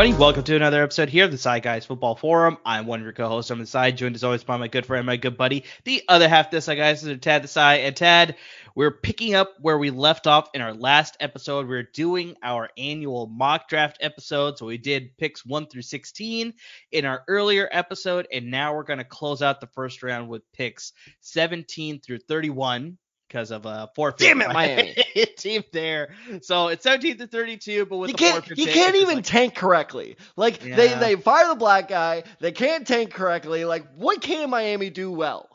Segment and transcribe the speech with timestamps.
[0.00, 0.18] everybody.
[0.18, 2.56] Welcome to another episode here of the Desai Guys Football Forum.
[2.64, 5.18] I'm one of your co-hosts Amar Desai, joined as always by my good friend, my
[5.18, 7.80] good buddy, the other half of the Desai Guys, is Tad the Side.
[7.80, 8.36] And Tad,
[8.74, 11.68] we're picking up where we left off in our last episode.
[11.68, 14.56] We're doing our annual mock draft episode.
[14.56, 16.54] So we did picks 1 through 16
[16.92, 20.50] in our earlier episode, and now we're going to close out the first round with
[20.54, 22.96] picks 17 through 31
[23.30, 24.18] because of a forfeit.
[24.18, 24.94] Damn it, Miami
[25.38, 26.14] team there.
[26.42, 29.54] So it's 17 to 32, but with you the can't you can't even like- tank
[29.54, 30.16] correctly.
[30.36, 30.98] Like they Yeah.
[30.98, 33.64] they fire the black guy, they can't tank correctly.
[33.64, 35.48] Like what can Miami do well?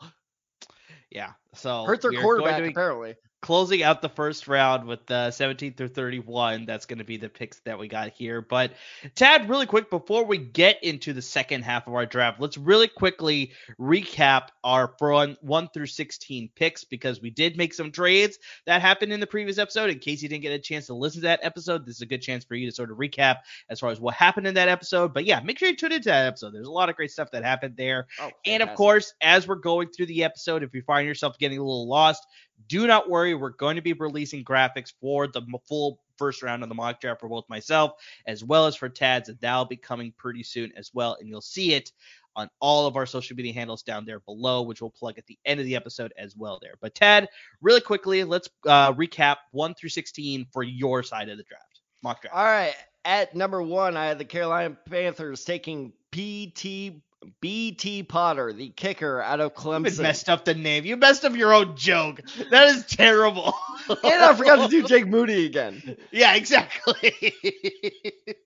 [1.10, 1.32] yeah.
[1.54, 3.14] So Hurts their quarterback to apparently.
[3.46, 6.66] Closing out the first round with the 17 through 31.
[6.66, 8.40] That's going to be the picks that we got here.
[8.40, 8.72] But
[9.14, 12.88] Tad, really quick before we get into the second half of our draft, let's really
[12.88, 18.82] quickly recap our front 1 through 16 picks because we did make some trades that
[18.82, 19.90] happened in the previous episode.
[19.90, 22.06] In case you didn't get a chance to listen to that episode, this is a
[22.06, 23.36] good chance for you to sort of recap
[23.70, 25.14] as far as what happened in that episode.
[25.14, 26.52] But yeah, make sure you tune into that episode.
[26.52, 28.08] There's a lot of great stuff that happened there.
[28.20, 31.58] Oh, And of course, as we're going through the episode, if you find yourself getting
[31.58, 32.26] a little lost,
[32.68, 33.34] do not worry.
[33.34, 37.20] We're going to be releasing graphics for the full first round of the mock draft
[37.20, 37.92] for both myself
[38.26, 41.16] as well as for Tad's, and that'll be coming pretty soon as well.
[41.20, 41.92] And you'll see it
[42.34, 45.38] on all of our social media handles down there below, which we'll plug at the
[45.44, 46.74] end of the episode as well there.
[46.80, 47.28] But Tad,
[47.62, 51.80] really quickly, let's uh, recap 1 through 16 for your side of the draft.
[52.02, 52.36] Mock draft.
[52.36, 57.00] All right, at number one, I had the Carolina Panthers taking PT
[57.40, 60.00] BT Potter, the kicker out of You Clemson.
[60.02, 60.84] messed up the name.
[60.84, 62.20] You messed up your own joke.
[62.50, 63.54] That is terrible.
[63.88, 65.96] and I forgot to do Jake Moody again.
[66.10, 67.34] Yeah, exactly.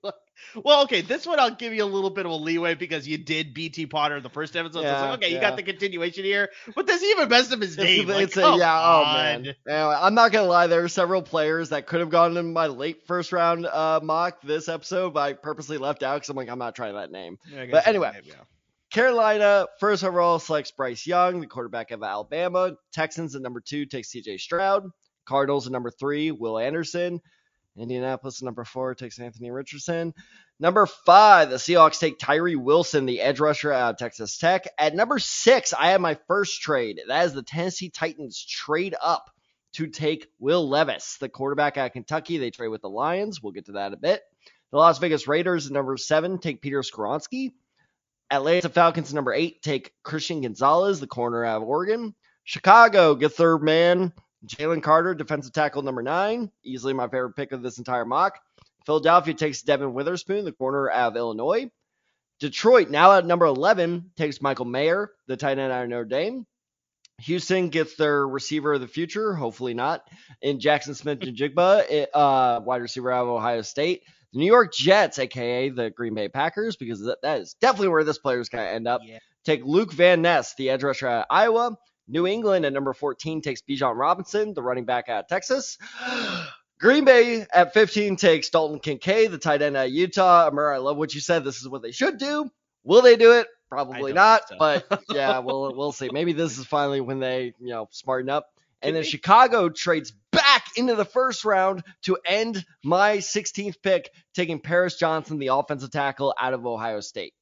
[0.65, 3.19] well, okay, this one I'll give you a little bit of a leeway because you
[3.19, 4.81] did BT Potter in the first episode.
[4.81, 7.77] so Yeah, like, okay, you got the continuation here, but this even messed up his
[7.77, 8.11] name.
[8.11, 9.47] It's, Like, a, yeah, oh man.
[9.47, 9.55] Anyway,
[9.99, 13.07] I'm not gonna lie, there are several players that could have gone in my late
[13.07, 16.59] first round uh, mock this episode, but I purposely left out because I'm like, I'm
[16.59, 17.39] not trying that name.
[17.53, 18.13] Yeah, But anyway.
[18.13, 18.35] name, yeah.
[18.91, 22.73] Carolina, first overall, selects Bryce Young, the quarterback of Alabama.
[22.93, 24.89] Texans at number two takes CJ Stroud.
[25.27, 27.21] Cardinals at number three, Will Anderson.
[27.79, 30.13] Indianapolis at number four takes Anthony Richardson.
[30.59, 34.67] Number five, the Seahawks take Tyree Wilson, the edge rusher out of Texas Tech.
[34.77, 37.01] At number six, I have my first trade.
[37.07, 39.31] That is the Tennessee Titans trade up
[39.75, 42.39] to take Will Levis, the quarterback out of Kentucky.
[42.39, 43.41] They trade with the Lions.
[43.41, 44.21] We'll get to that in a bit.
[44.73, 47.53] The Las Vegas Raiders at number seven take Peter Skoronski.
[48.31, 52.15] Atlanta Falcons number eight take Christian Gonzalez, the corner out of Oregon.
[52.45, 54.13] Chicago get third man
[54.47, 58.39] Jalen Carter, defensive tackle number nine, easily my favorite pick of this entire mock.
[58.87, 61.71] Philadelphia takes Devin Witherspoon, the corner out of Illinois.
[62.41, 66.47] Detroit, now at number 11, takes Michael Mayer, the tight end out of Notre Dame.
[67.21, 70.09] Houston gets their receiver of the future, hopefully not,
[70.41, 74.05] in Jaxon Smith-Njigba, uh, wide receiver out of Ohio State.
[74.33, 78.05] The New York Jets, aka the Green Bay Packers, because that, that is definitely where
[78.05, 79.01] this player is going to end up.
[79.05, 79.19] Yeah.
[79.45, 81.77] Take Luke Van Ness, the edge rusher out of Iowa.
[82.07, 85.79] New England at number 14 takes Bijan Robinson, the running back out of Texas.
[86.81, 90.49] Green Bay at 15 takes Dalton Kincaid, the tight end out of Utah.
[90.49, 91.45] Amar, I love what you said.
[91.45, 92.51] This is what they should do.
[92.85, 93.47] Will they do it?
[93.69, 94.17] Probably don't
[94.49, 94.57] so.
[94.59, 96.09] But yeah, we'll we'll see.
[96.11, 98.47] Maybe this is finally when they you know smarten up.
[98.83, 99.05] And then.
[99.05, 105.39] Chicago trades back into the first round to end my 16th pick, taking Paris Johnson,
[105.39, 107.35] the offensive tackle out of Ohio State.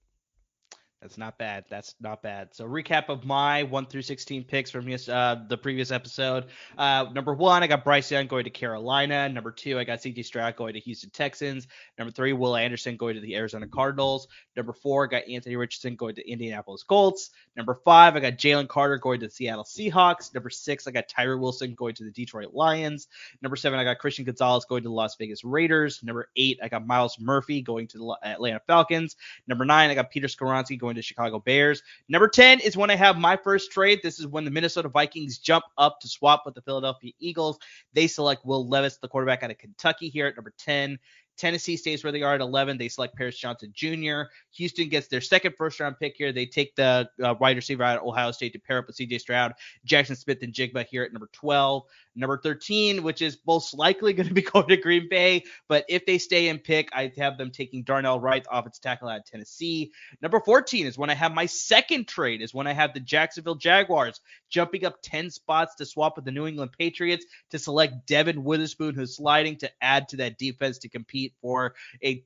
[1.00, 1.64] That's not bad.
[1.70, 2.54] That's not bad.
[2.54, 6.46] So recap of my one through sixteen picks from uh, the previous episode.
[6.76, 9.28] Uh, number one, I got Bryce Young going to Carolina.
[9.28, 10.22] Number two, I got C.J.
[10.22, 11.68] Stroud going to Houston Texans.
[11.98, 14.26] Number three, Will Anderson going to the Arizona Cardinals.
[14.56, 17.30] Number four, I got Anthony Richardson going to Indianapolis Colts.
[17.56, 20.34] Number five, I got Jalen Carter going to the Seattle Seahawks.
[20.34, 23.06] Number six, I got Tyree Wilson going to the Detroit Lions.
[23.40, 26.02] Number seven, I got Christian Gonzalez going to the Las Vegas Raiders.
[26.02, 29.14] Number eight, I got Myles Murphy going to the Atlanta Falcons.
[29.46, 31.82] Number nine, I got Peter Skoronski going to Chicago Bears.
[32.08, 34.00] Number 10 is when I have my first trade.
[34.02, 37.58] This is when the Minnesota Vikings jump up to swap with the Philadelphia Eagles.
[37.92, 40.98] They select Will Levis, the quarterback out of Kentucky, here at number 10.
[41.38, 42.76] Tennessee stays where they are at 11.
[42.76, 44.22] They select Paris Johnson Jr.
[44.56, 46.32] Houston gets their second first round pick here.
[46.32, 49.20] They take the uh, wide receiver out of Ohio State to pair up with CJ
[49.20, 49.54] Stroud,
[49.86, 51.84] Jaxon Smith-Njigba here at number 12.
[52.18, 56.04] Number 13, which is most likely going to be going to Green Bay, but if
[56.04, 59.92] they stay in pick, I have them taking Darnell Wright, offensive tackle out of Tennessee.
[60.20, 63.54] Number 14 is when I have my second trade, is when I have the Jacksonville
[63.54, 64.20] Jaguars
[64.50, 68.94] jumping up 10 spots to swap with the New England Patriots to select Devin Witherspoon,
[68.94, 72.24] who's sliding to add to that defense to compete for a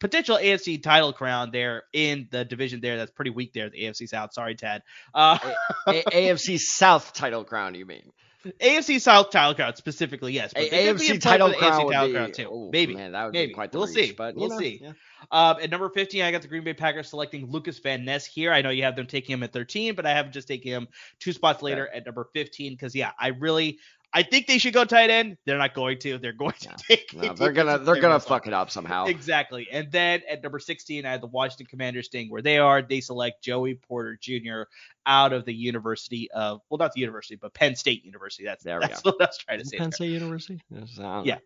[0.00, 2.96] potential AFC title crown there in the division there.
[2.96, 4.32] That's pretty weak there, the AFC South.
[4.32, 4.82] Sorry, Tad.
[5.12, 5.38] Uh,
[5.86, 8.12] A- AFC South title crown, you mean?
[8.60, 10.52] AFC South title crowd specifically, yes.
[10.54, 12.48] But be AFC title crown AFC title be, crown too.
[12.50, 12.94] oh, maybe.
[12.94, 13.48] man, that would maybe.
[13.48, 14.12] be quite the We'll reach, see.
[14.12, 14.80] But We'll know, see.
[14.82, 14.92] yeah.
[15.30, 18.52] Um, at number 15, I got the Green Bay Packers selecting Lukas Van Ness here.
[18.52, 20.88] I know you have them taking him at 13, but I have just taken him
[21.18, 23.78] two spots later at number 15 because yeah, I really
[24.12, 25.36] I think they should go tight end.
[25.44, 26.16] They're not going to.
[26.18, 27.14] They're going to No, take.
[27.14, 28.38] No, they're gonna they're gonna as well.
[28.38, 29.06] fuck it up somehow.
[29.06, 29.68] Exactly.
[29.70, 32.80] And then at number 16, I had the Washington Commanders staying where they are.
[32.80, 34.62] They select Joey Porter Jr.
[35.04, 38.44] out of the University of, well, not the university, but Penn State University.
[38.44, 39.76] That's, There we that's what I was trying to say.
[39.78, 40.60] Penn State University?
[40.70, 41.22] Yes, I don't know.
[41.24, 41.38] Yeah.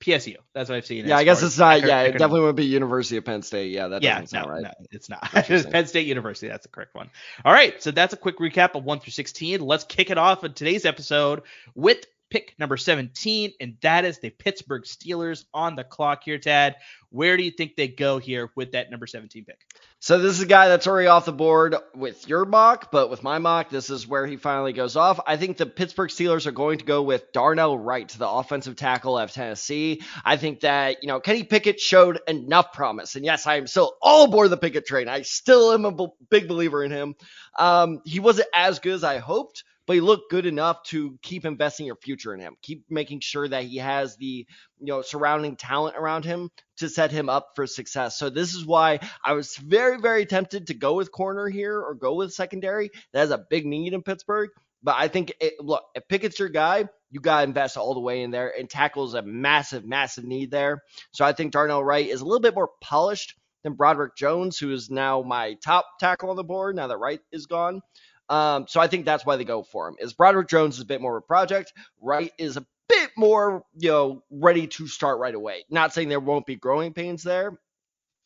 [0.00, 0.36] PSU.
[0.54, 1.06] That's what I've seen.
[1.06, 1.82] Yeah, I guess it's not.
[1.82, 3.70] Yeah, it definitely would be University of Penn State.
[3.72, 4.62] Yeah, that Yeah, doesn't sound no, right.
[4.62, 5.28] no, it's not.
[5.34, 6.48] it's Penn State University.
[6.48, 7.10] That's the correct one.
[7.44, 9.60] All right, so that's a quick recap of 1 through 16.
[9.60, 11.42] Let's kick it off in today's episode
[11.74, 16.76] with pick number 17, and that is the Pittsburgh Steelers on the clock here, Tad.
[17.10, 19.58] Where do you think they go here with that number 17 pick?
[19.98, 23.22] So this is a guy that's already off the board with your mock, but with
[23.22, 25.20] my mock, this is where he finally goes off.
[25.26, 29.18] I think the Pittsburgh Steelers are going to go with Darnell Wright, the offensive tackle
[29.18, 30.02] of Tennessee.
[30.24, 33.16] I think that, you know, Kenny Pickett showed enough promise.
[33.16, 35.06] And yes, I am still all aboard the Pickett train.
[35.06, 37.14] I still am a b- big believer in him.
[37.58, 41.44] Um, he wasn't as good as I hoped, but he looked good enough to keep
[41.44, 42.54] investing your future in him.
[42.62, 44.46] Keep making sure that he has the,
[44.78, 48.16] you know, surrounding talent around him to set him up for success.
[48.16, 51.96] So this is why I was very, very tempted to go with corner here or
[51.96, 52.92] go with secondary.
[53.12, 54.50] That has a big need in Pittsburgh.
[54.80, 57.98] But I think, it, look, if Pickett's your guy, you got to invest all the
[57.98, 58.54] way in there.
[58.56, 60.84] And tackle is a massive, massive need there.
[61.10, 63.34] So I think Darnell Wright is a little bit more polished
[63.64, 67.20] than Broderick Jones, who is now my top tackle on the board now that Wright
[67.32, 67.82] is gone.
[68.30, 69.96] Um, so I think that's why they go for him.
[69.98, 71.72] Is Broderick Jones is a bit more of a project.
[72.00, 75.64] Wright is a bit more, you know, ready to start right away.
[75.68, 77.58] Not saying there won't be growing pains there,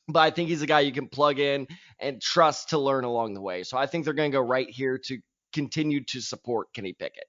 [0.07, 1.67] but I think he's a guy you can plug in
[1.99, 3.63] and trust to learn along the way.
[3.63, 5.19] So I think they're going to go right here to
[5.55, 7.25] continue to support Kenny Pickett.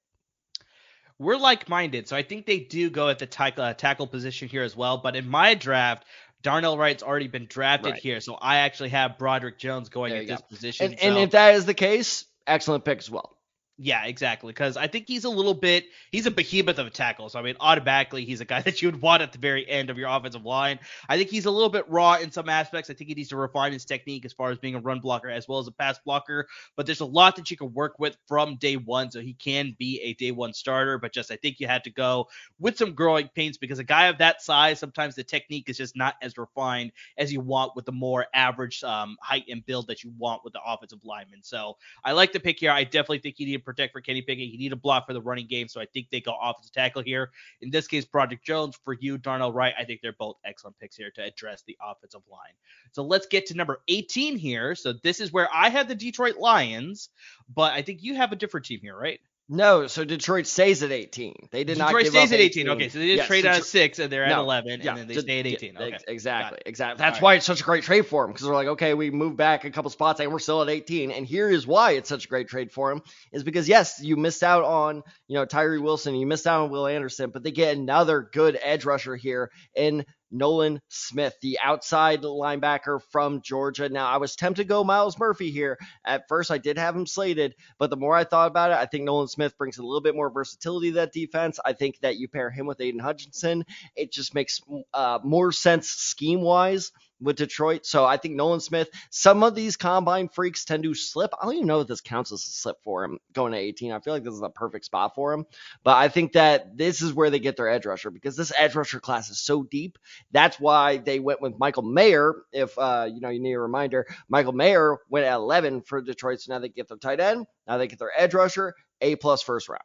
[1.18, 4.64] We're like-minded, so I think they do go at the tackle, uh, tackle position here
[4.64, 4.98] as well.
[4.98, 6.04] But in my draft,
[6.42, 8.02] Darnell Wright's already been drafted Right.
[8.02, 10.88] here, so I actually have Broderick Jones going at you this position.
[10.88, 13.35] And, and if that is the case, excellent pick as well.
[13.78, 14.52] Yeah, exactly.
[14.54, 17.28] Because I think he's a little bit, he's a behemoth of a tackle.
[17.28, 19.90] So, I mean, automatically, he's a guy that you would want at the very end
[19.90, 20.80] of your offensive line.
[21.10, 22.90] I think he's a little bit raw in some aspects.
[22.90, 25.30] I think he needs to refine his technique as far as being a run blocker
[25.30, 26.48] as well as a pass blocker.
[26.78, 29.12] But there's a lot that you can work with from day one.
[29.12, 30.98] So, he can be a day one starter.
[30.98, 32.28] But just, I think you had to go
[32.60, 35.98] with some growing pains because a guy of that size, sometimes the technique is just
[35.98, 40.02] not as refined as you want with the more average um, height and build that
[40.02, 41.44] you want with the offensive lineman.
[41.44, 41.76] So,
[42.06, 42.72] I like the pick here.
[42.72, 44.48] I definitely think you need to protect for Kenny Pickett.
[44.48, 45.68] You need a block for the running game.
[45.68, 47.32] So I think they go offensive tackle here.
[47.62, 48.80] In this case, Broderick Jones.
[48.84, 49.74] For you, Darnell Wright.
[49.78, 52.54] I think they're both excellent picks here to address the offensive line.
[52.92, 54.76] So let's get to number 18 here.
[54.76, 57.10] So this is where I have the Detroit Lions,
[57.54, 59.20] but I think you have a different team here, right?
[59.48, 61.50] No, so Detroit stays at 18.
[61.52, 62.68] They did not Detroit stays at 18.
[62.70, 64.90] Okay, so they just Yes, trade out of six and they're at No, 11, yeah,
[64.90, 65.78] and then they stay at 18.
[65.78, 65.98] Okay.
[66.08, 66.98] Exactly, exactly.
[66.98, 67.22] That's All right.
[67.22, 69.64] why it's such a great trade for them because we're like, okay, we moved back
[69.64, 71.12] a couple spots and we're still at 18.
[71.12, 74.18] And here is why it's such a great trade for them is because yes, you
[74.18, 77.52] missed out on you know Tyree Wilson, you missed out on Will Anderson, but they
[77.52, 83.90] get another good edge rusher here in Nolan Smith, the outside linebacker from Georgia.
[83.90, 85.78] Now, I was tempted to go Myles Murphy here.
[86.06, 88.86] At first, I did have him slated, but the more I thought about it, I
[88.86, 91.60] think Nolan Smith brings a little bit more versatility to that defense.
[91.64, 94.62] I think that you pair him with Aidan Hutchinson, it just makes
[94.94, 96.92] uh, more sense scheme wise
[97.22, 97.86] with Detroit.
[97.86, 101.32] So I think Nolan Smith, some of these combine freaks tend to slip.
[101.40, 103.92] I don't even know if this counts as a slip for him going to 18.
[103.92, 105.46] I feel like this is a perfect spot for him.
[105.84, 108.76] But I think that this is where they get their edge rusher because this edge
[108.76, 109.98] rusher class is so deep.
[110.32, 112.36] That's why they went with Michael Mayer.
[112.52, 116.42] If uh, you know, you need a reminder, Michael Mayer went at 11 for Detroit.
[116.42, 117.46] So now they get their tight end.
[117.68, 119.84] Now they get their edge rusher, A plus first round.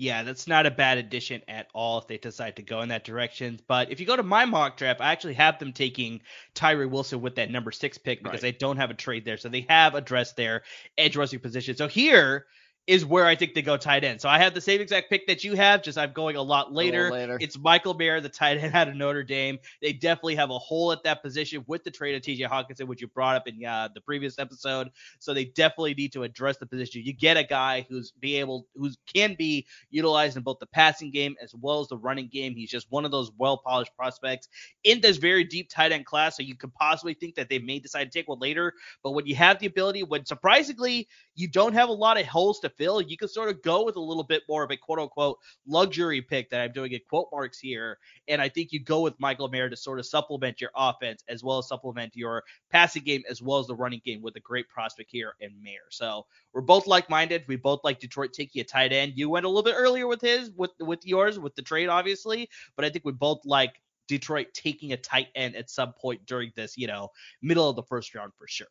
[0.00, 3.04] Yeah, that's not a bad addition at all if they decide to go in that
[3.04, 3.60] direction.
[3.68, 6.22] But if you go to my mock draft, I actually have them taking
[6.54, 8.52] Tyree Wilson with that number six pick because Right.
[8.54, 9.36] they don't have a trade there.
[9.36, 10.62] So they have addressed their
[10.96, 11.76] edge rushing position.
[11.76, 12.46] So here
[12.86, 14.20] is where I think they go tight end.
[14.20, 16.72] So I have the same exact pick that you have, just I'm going a lot
[16.72, 17.10] later.
[17.10, 17.38] later.
[17.40, 19.58] It's Michael Mayer, the tight end out of Notre Dame.
[19.80, 23.00] They definitely have a hole at that position with the trade of TJ Hockenson, which
[23.00, 24.90] you brought up in uh, the previous episode.
[25.18, 27.02] So they definitely need to address the position.
[27.04, 31.10] You get a guy who's be able, who's can be utilized in both the passing
[31.10, 32.54] game as well as the running game.
[32.54, 34.48] He's just one of those well polished prospects
[34.84, 36.36] in this very deep tight end class.
[36.36, 38.72] So you could possibly think that they may decide to take one later.
[39.02, 41.08] But when you have the ability, when surprisingly
[41.40, 43.00] you don't have a lot of holes to fill.
[43.00, 46.20] You can sort of go with a little bit more of a quote unquote luxury
[46.20, 47.98] pick that I'm doing in quote marks here.
[48.28, 51.42] And I think you go with Michael Mayer to sort of supplement your offense as
[51.42, 54.68] well as supplement your passing game as well as the running game with a great
[54.68, 55.88] prospect here in Mayer.
[55.90, 57.44] So we're both like-minded.
[57.48, 59.12] We both like Detroit taking a tight end.
[59.16, 62.48] You went a little bit earlier with his, with with yours, with the trade, obviously,
[62.76, 66.52] but I think we both like Detroit taking a tight end at some point during
[66.56, 67.08] this, you know,
[67.42, 68.66] middle of the first round for sure.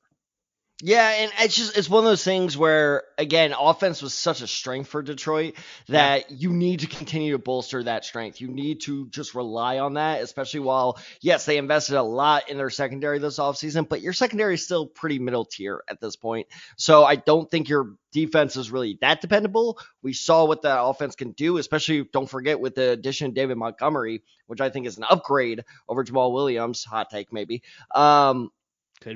[0.82, 4.48] Yeah, and it's just it's one of those things where again, offense was such a
[4.48, 5.56] strength for Detroit
[5.90, 6.38] that yeah.
[6.40, 8.40] you need to continue to bolster that strength.
[8.40, 12.58] You need to just rely on that, especially while yes, they invested a lot in
[12.58, 16.48] their secondary this offseason, but your secondary is still pretty middle tier at this point.
[16.78, 19.80] So I don't think your defense is really that dependable.
[20.02, 23.58] We saw what that offense can do, especially don't forget with the addition of David
[23.58, 26.86] Montgomery, which I think is an upgrade over Jamaal Williams.
[26.86, 27.64] Hot take maybe.
[27.94, 28.52] Um,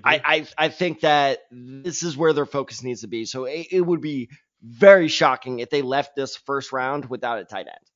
[0.04, 3.26] I, I, I think that this is where their focus needs to be.
[3.26, 4.30] So it, it would be
[4.62, 7.90] very shocking if they left this first round without a tight end.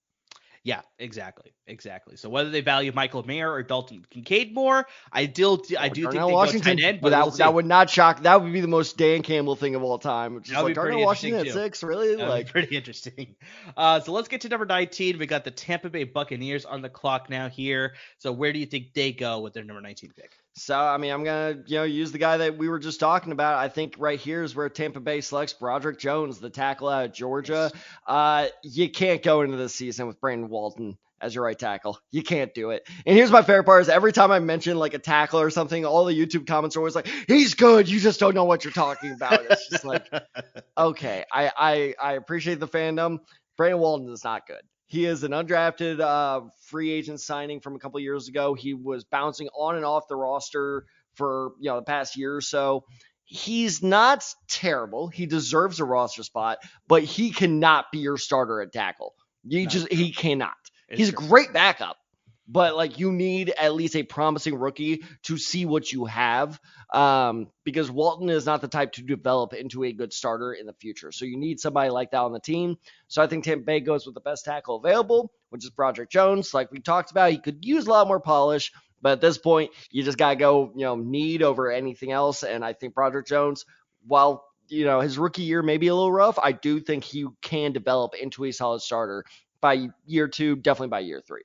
[0.68, 2.18] Yeah, exactly, exactly.
[2.18, 6.16] So whether they value Michael Mayer or Dalton Kincaid more, I do, I do think
[6.16, 8.24] they Washington, go tight end, but that, we'll that would not shock.
[8.24, 10.42] That would be the most Dan Campbell thing of all time.
[10.42, 12.18] Just like Darnell Washington at six, really?
[12.18, 13.38] That'd like pretty interesting.
[13.78, 15.18] Uh, so let's get to number 19.
[15.18, 17.94] We got the Tampa Bay Buccaneers on the clock now here.
[18.18, 20.34] So where do you think they go with their number 19 pick?
[20.58, 23.32] So I mean, I'm gonna you know use the guy that we were just talking
[23.32, 23.58] about.
[23.58, 27.14] I think right here is where Tampa Bay selects Broderick Jones, the tackle out of
[27.14, 27.72] Georgia.
[28.08, 32.00] Uh, you can't go into the season with Brandon Walton as your right tackle.
[32.10, 32.88] You can't do it.
[33.06, 35.86] And here's my favorite part: is every time I mention like a tackle or something,
[35.86, 37.88] all the YouTube comments are always like, "He's good.
[37.88, 40.12] You just don't know what you're talking about." It's just like,
[40.78, 43.20] okay, I I I appreciate the fandom.
[43.58, 44.62] Brandon Walton is not good.
[44.88, 48.54] He is an undrafted uh, free agent signing from a couple years ago.
[48.54, 52.42] He was bouncing on and off the roster for you know the past year or
[52.42, 52.84] so.
[53.26, 55.10] He's not terrible.
[55.10, 59.14] He deserves a roster spot, but he cannot be your starter at tackle.
[59.44, 59.98] You just true.
[59.98, 60.56] he cannot.
[60.88, 61.26] It's He's true.
[61.26, 61.98] a great backup,
[62.48, 66.60] but like you need at least a promising rookie to see what you have
[66.94, 70.74] um, because Walton is not the type to develop into a good starter in the
[70.74, 71.12] future.
[71.12, 72.78] So you need somebody like that on the team.
[73.08, 76.54] So I think Tampa Bay goes with the best tackle available, which is Broderick Jones.
[76.54, 79.72] Like we talked about, he could use a lot more polish, but at this point,
[79.92, 82.44] you just gotta go, you know, need over anything else.
[82.44, 83.66] And I think Broderick Jones,
[84.06, 87.28] while you know his rookie year may be a little rough, I do think he
[87.42, 89.24] can develop into a solid starter
[89.62, 91.44] by year two, definitely by year three.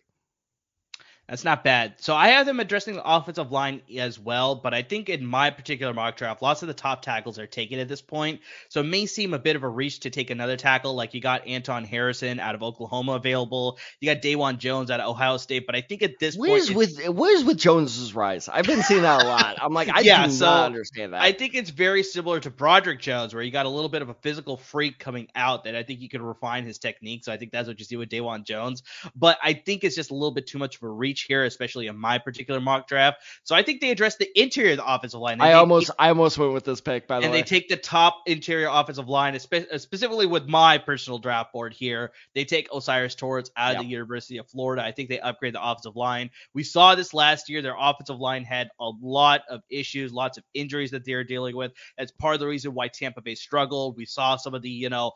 [1.29, 1.95] That's not bad.
[1.99, 5.51] So I have them addressing the offensive line as well, but I think in my
[5.51, 8.41] particular mock draft, lots of the top tackles are taken at this point.
[8.69, 10.95] So it may seem a bit of a reach to take another tackle.
[10.95, 13.79] Like you got Anton Harrison out of Oklahoma available.
[14.01, 15.65] You got Dawand Jones out of Ohio State.
[15.65, 18.49] But I think at this where's point, with where's with Jones's rise?
[18.49, 19.57] I've been seeing that a lot.
[19.63, 21.23] I'm like, I yeah, do so not understand that.
[21.23, 24.09] I think it's very similar to Broderick Jones, where you got a little bit of
[24.09, 27.25] a physical freak coming out that I think you can refine his technique.
[27.25, 28.83] So I think that's what you see with Dawand Jones.
[29.15, 31.87] But I think it's just a little bit too much of a reach here, especially
[31.87, 33.23] in my particular mock draft.
[33.45, 35.41] So I think they address the interior of the offensive line.
[35.41, 37.39] I almost I almost went with this pick by the and way.
[37.39, 41.73] And they take the top interior offensive line, uh, specifically with my personal draft board
[41.73, 42.13] here.
[42.35, 44.83] They take O'Cyrus Torrence out of the University of Florida.
[44.83, 46.31] I think they upgrade the offensive line.
[46.55, 47.63] We saw this last year.
[47.63, 51.57] Their offensive line had a lot of issues, lots of injuries that they are dealing
[51.57, 51.73] with.
[51.99, 53.97] That's part of the reason why Tampa Bay struggled.
[53.97, 55.13] We saw some of the, you know,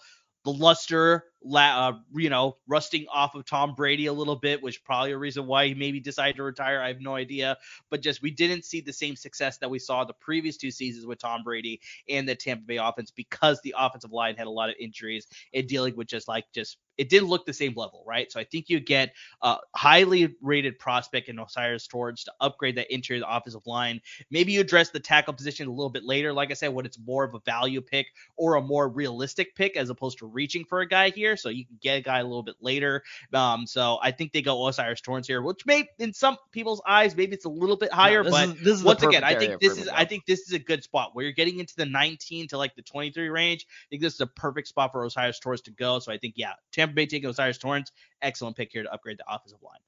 [0.46, 1.24] the luster
[1.54, 5.46] uh, you know, rusting off of Tom Brady a little bit, which probably a reason
[5.46, 6.80] why he maybe decided to retire.
[6.80, 7.56] I have no idea,
[7.90, 11.04] but just we didn't see the same success that we saw the previous two seasons
[11.04, 14.70] with Tom Brady and the Tampa Bay offense because the offensive line had a lot
[14.70, 18.30] of injuries and dealing with just like just it didn't look the same level, right?
[18.30, 19.12] So I think you get
[19.42, 24.00] a highly rated prospect in O'Cyrus Torrence to upgrade that interior the offensive line.
[24.30, 26.98] Maybe you address the tackle position a little bit later, like I said, when it's
[26.98, 30.80] more of a value pick or a more realistic pick as opposed to reaching for
[30.80, 33.02] a guy here so you can get a guy a little bit later.
[33.32, 37.16] Um, so I think they go O'Cyrus Torrence here, which may in some people's eyes
[37.16, 39.60] maybe it's a little bit higher, no, but is, this is once again, I think
[39.60, 42.48] this is I think this is a good spot where you're getting into the 19
[42.48, 43.66] to like the 23 range.
[43.68, 45.98] I think this is a perfect spot for O'Cyrus Torrence to go.
[45.98, 49.24] So I think yeah, Tampa Bay taking O'Cyrus Torrence, excellent pick here to upgrade the
[49.28, 49.80] offensive line.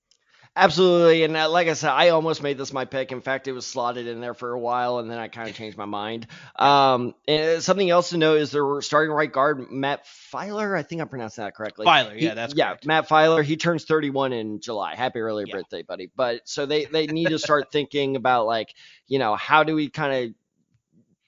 [0.57, 3.13] Absolutely, and uh, like I said, I almost made this my pick.
[3.13, 5.55] In fact, it was slotted in there for a while, and then I kind of
[5.55, 6.27] changed my mind.
[6.57, 10.77] Um, and something else to note is they're starting right guard Matt Feiler.
[10.77, 11.87] I think I'm pronouncing that correctly.
[11.87, 12.71] Feiler, yeah, that's yeah.
[12.71, 12.87] Correct.
[12.87, 13.45] Matt Feiler.
[13.45, 14.97] He turns 31 in July.
[14.97, 15.55] Happy early yeah.
[15.55, 16.11] birthday, buddy.
[16.17, 18.75] But so they they need to start thinking about like
[19.07, 20.35] you know how do we kind of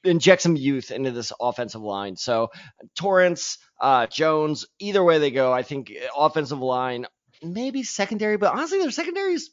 [0.04, 2.16] inject some youth into this offensive line.
[2.16, 2.50] So
[2.97, 7.07] Torrence, uh, Jones, either way they go, I think offensive line
[7.42, 9.50] maybe secondary, but honestly, their secondary is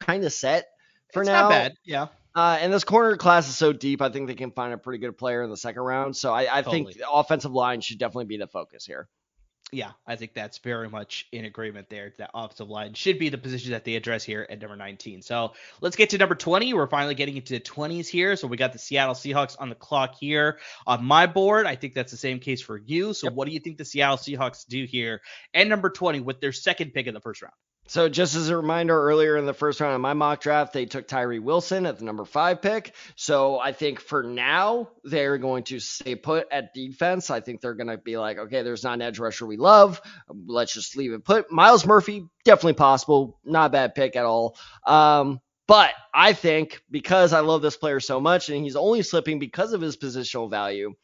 [0.00, 0.66] kind of set
[1.12, 1.42] for it's now.
[1.42, 2.06] Not bad, yeah.
[2.34, 4.98] Uh, and this corner class is so deep, I think they can find a pretty
[4.98, 6.14] good player in the second round.
[6.16, 6.94] So I, I think Totally.
[6.98, 9.08] the offensive line should definitely be the focus here.
[9.72, 12.14] Yeah, I think that's very much in agreement there.
[12.18, 15.22] That offensive line should be the position that they address here at number 19.
[15.22, 16.72] So let's get to number 20.
[16.72, 18.36] We're finally getting into the 20s here.
[18.36, 21.66] So we got the Seattle Seahawks on the clock here on my board.
[21.66, 23.12] I think that's the same case for you.
[23.12, 23.34] So Yep.
[23.34, 25.20] what do you think the Seattle Seahawks do here
[25.52, 27.54] at number 20 with their second pick in the first round?
[27.88, 30.86] So just as a reminder, earlier in the first round of my mock draft, they
[30.86, 32.94] took Tyree Wilson at the number five pick.
[33.14, 37.30] So I think for now they're going to stay put at defense.
[37.30, 40.00] I think they're going to be like, okay, there's not an edge rusher we love.
[40.28, 41.50] Let's just leave it put.
[41.52, 43.38] Myles Murphy, definitely possible.
[43.44, 44.56] Not a bad pick at all.
[44.84, 49.38] Um, but I think because I love this player so much and he's only slipping
[49.38, 50.94] because of his positional value,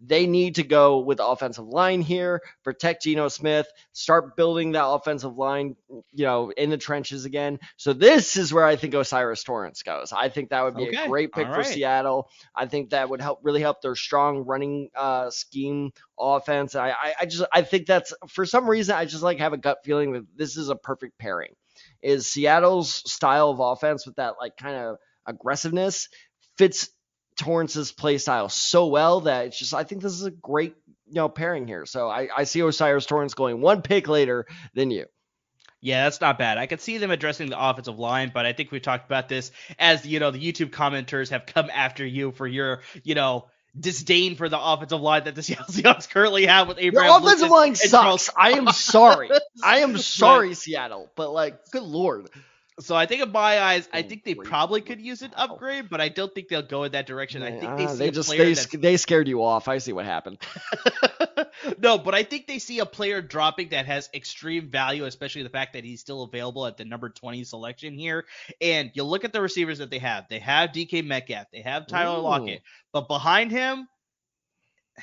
[0.00, 4.86] they need to go with the offensive line here, protect Geno Smith, start building that
[4.86, 5.76] offensive line,
[6.12, 7.58] you know, in the trenches again.
[7.76, 10.12] So this is where I think O'Cyrus Torrence goes.
[10.12, 11.66] I think that would be Okay, a great pick all for right.
[11.66, 12.30] Seattle.
[12.54, 16.74] I think that would help really help their strong running uh, scheme offense.
[16.74, 19.58] I, I I just I think that's for some reason I just like have a
[19.58, 21.54] gut feeling that this is a perfect pairing.
[22.02, 26.08] Is Seattle's style of offense with that like kind of aggressiveness
[26.56, 26.90] fits
[27.40, 30.74] Torrence's play style so well that it's just I think this is a great
[31.06, 31.86] you know pairing here.
[31.86, 35.06] So I, I see O'Cyrus Torrence going one pick later than you.
[35.80, 36.58] Yeah, that's not bad.
[36.58, 39.50] I could see them addressing the offensive line, but I think we've talked about this
[39.78, 43.46] as you know the YouTube commenters have come after you for your you know
[43.78, 47.08] disdain for the offensive line that the Seattle Seahawks currently have with Abraham.
[47.08, 48.30] Your offensive Lucas line sucks.
[48.36, 49.30] I am sorry.
[49.64, 52.28] I am sorry, Seattle, but like, good lord.
[52.80, 55.88] So I think in my eyes, I Oh, think they probably could use an upgrade,
[55.90, 57.42] but I don't think they'll go in that direction.
[57.42, 59.68] I think they Ah, see they a just player they, sc- they scared you off.
[59.68, 60.38] I see what happened.
[61.78, 65.48] no, but I think they see a player dropping that has extreme value, especially the
[65.50, 68.24] fact that he's still available at the number 20 selection here.
[68.60, 70.26] And you look at the receivers that they have.
[70.28, 72.22] They have DK Metcalf, they have Tyler Ooh.
[72.22, 73.88] Lockett, but behind him,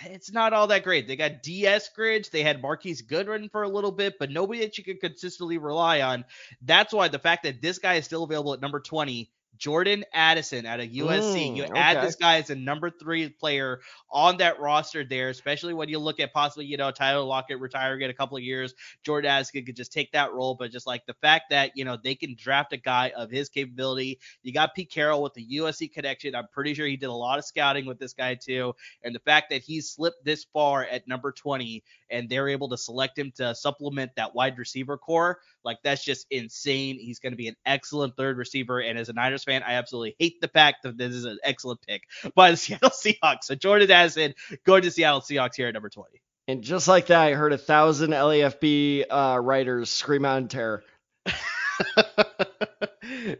[0.06, 1.08] it's not all that great.
[1.08, 4.78] They got Dee Eskridge, they had Marquise Goodwin for a little bit, but nobody that
[4.78, 6.26] you could consistently rely on.
[6.62, 9.30] That's why the fact that this guy is still available at number 20.
[9.58, 11.52] Jordan Addison out of USC.
[11.52, 12.06] Mm, you add okay.
[12.06, 16.20] this guy as a number three player on that roster there, especially when you look
[16.20, 18.74] at possibly, you know, Tyler Lockett retiring in a couple of years.
[19.04, 21.98] Jordan Addison could just take that role, but just like the fact that, you know,
[22.02, 24.20] they can draft a guy of his capability.
[24.44, 26.36] You got Pete Carroll with the USC connection.
[26.36, 28.74] I'm pretty sure he did a lot of scouting with this guy too.
[29.04, 32.78] And the fact that he's slipped this far at number 20 and they're able to
[32.78, 36.98] select him to supplement that wide receiver core, like that's just insane.
[37.00, 38.80] He's going to be an excellent third receiver.
[38.80, 41.82] And as a Niners fan, I absolutely hate the fact that this is an excellent
[41.82, 42.04] pick
[42.36, 43.44] by the Seattle Seahawks.
[43.44, 44.34] So Jordan Addison
[44.66, 46.22] going to Seattle Seahawks here at number 20.
[46.50, 50.84] And just like that, I heard a thousand LAFB uh, writers scream out in terror.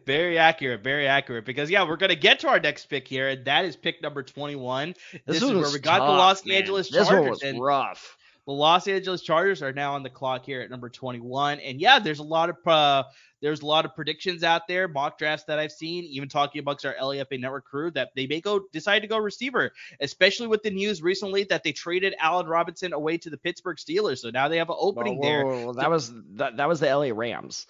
[0.06, 1.46] very accurate, very accurate.
[1.46, 4.24] Because yeah, we're gonna get to our next pick here, and that is pick number
[4.24, 4.94] 21.
[5.26, 6.58] This, is one where we got the tough, Los man.
[6.58, 7.22] Angeles This Chargers.
[7.22, 8.17] one was and rough.
[8.48, 11.60] The Los Angeles Chargers are now on the clock here at number 21.
[11.60, 13.04] And yeah, there's a lot of uh,
[13.42, 16.86] there's a lot of predictions out there, mock drafts that I've seen, even talking amongst
[16.86, 20.72] our LAFB network crew that they may go decide to go receiver, especially with the
[20.72, 24.20] news recently that they traded Allen Robinson away to the Pittsburgh Steelers.
[24.20, 25.46] So now they have an opening Whoa, there.
[25.46, 27.68] whoa, whoa, That was that, that was the LA Rams.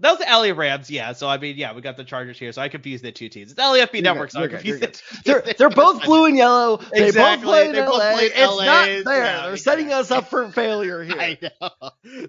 [0.00, 1.12] That was the LA Rams, yeah.
[1.12, 2.52] So I mean, yeah, we got the Chargers here.
[2.52, 3.52] So I confused the two teams.
[3.52, 4.88] It's LAFB network, so I confused the
[5.24, 6.78] They're they're both blue and yellow.
[6.96, 8.18] They Exactly, both play in they both LA.
[8.20, 9.24] it's LA, not there.
[9.24, 11.16] yeah, They're setting us up for failure here.
[11.18, 11.70] I know.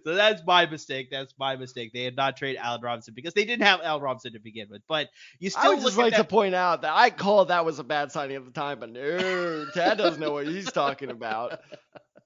[0.03, 1.09] So that's my mistake.
[1.11, 1.91] That's my mistake.
[1.93, 4.81] They had not traded Allen Robinson because they didn't have Allen Robinson to begin with.
[4.87, 7.65] But you still I would just like at to point out that I called that
[7.65, 11.09] was a bad signing at the time, but no, Tad doesn't know what he's talking
[11.11, 11.59] about.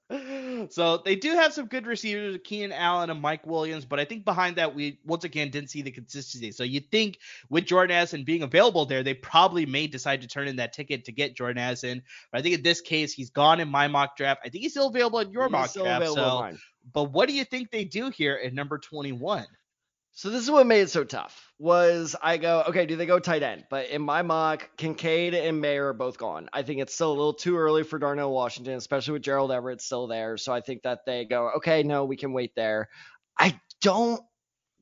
[0.70, 4.26] so they do have some good receivers, Keenan Allen and Mike Williams, but I think
[4.26, 6.52] behind that we once again didn't see the consistency.
[6.52, 7.20] So you think
[7.50, 11.06] with Jordan Addison being available there, they probably may decide to turn in that ticket
[11.06, 12.02] to get Jordan Addison.
[12.32, 14.42] But I think in this case, he's gone in my mock draft.
[14.44, 16.08] I think he's still available in your He's mock draft.
[16.08, 16.52] So,
[16.92, 19.46] but what do you think they do here at number 21?
[20.14, 21.54] So this is what made it so tough.
[21.60, 22.86] Was I go okay?
[22.86, 23.66] Do they go tight end?
[23.70, 26.50] But in my mock, Kincaid and Mayer are both gone.
[26.52, 29.82] I think it's still a little too early for Darnell Washington, especially with Gerald Everett
[29.82, 30.36] still there.
[30.38, 31.84] So I think that they go okay.
[31.84, 32.90] No, we can wait there.
[33.40, 34.22] I don't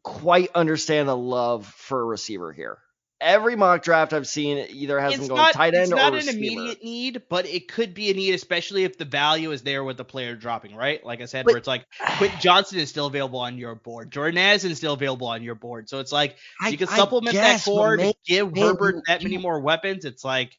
[0.04, 2.80] quite understand the love for a receiver here.
[3.20, 6.14] Every mock draft I've seen either has them it's going not, tight it's end not
[6.14, 9.64] or an immediate need, but it could be a need, especially if the value is
[9.64, 11.04] there with the player dropping, right?
[11.04, 11.86] Like I said, But- where it's like
[12.18, 15.56] Quentin Johnston is still available on your board, Jordan Addison is still available on your
[15.56, 19.38] board, so it's like I- you can supplement guess, that man- give Herbert that many
[19.38, 20.06] more weapons.
[20.06, 20.56] It's like,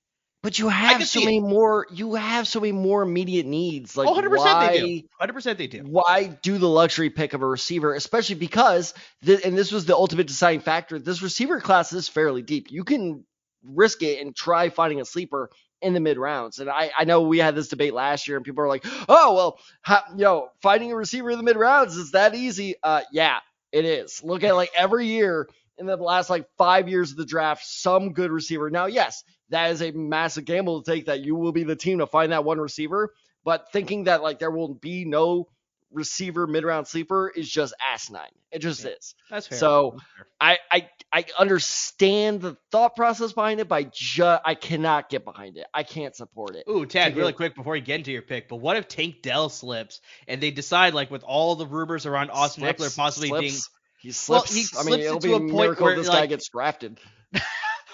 [0.48, 1.26] But you have so see it.
[1.26, 1.87] many more.
[1.92, 3.98] You have so many more immediate needs.
[3.98, 4.68] Like oh, 100% why?
[4.68, 5.82] they do, 100% they do.
[5.82, 9.94] why do the luxury pick of a receiver, especially because, th- and this was the
[9.94, 12.72] ultimate deciding factor, this receiver class is fairly deep.
[12.72, 13.26] You can
[13.62, 15.50] risk it and try finding a sleeper
[15.82, 16.61] in the mid rounds.
[16.61, 19.34] And I, I know we had this debate last year, and people are like, oh,
[19.34, 22.74] well, how, you know, finding a receiver in the mid rounds is that easy?
[22.82, 24.24] Uh, yeah, it is.
[24.24, 28.14] Look at like every year in the last like five years of the draft, some
[28.14, 28.70] good receiver.
[28.70, 31.98] Now, yes, that is a massive gamble to take that you will be the team
[31.98, 33.12] to find that one receiver.
[33.44, 35.48] But thinking that like there will be no
[35.90, 38.28] receiver mid round sleeper is just asinine.
[38.52, 38.90] It just Yeah.
[38.90, 39.14] is.
[39.30, 39.58] That's fair.
[39.58, 40.26] So That's fair.
[40.40, 45.24] I, I I understand the thought process behind it, but I just I cannot get
[45.24, 45.66] behind it.
[45.72, 46.64] I can't support it.
[46.68, 49.48] Ooh, Tad, really quick before you get into your pick, but what if Tank Dell
[49.48, 53.52] slips and they decide, like, with all the rumors around Austin Ekeler Slips- possibly being
[53.52, 53.70] slips.
[54.00, 54.54] he Well, slips.
[54.74, 56.98] he I mean, it'll be a a point miracle where, this guy gets drafted.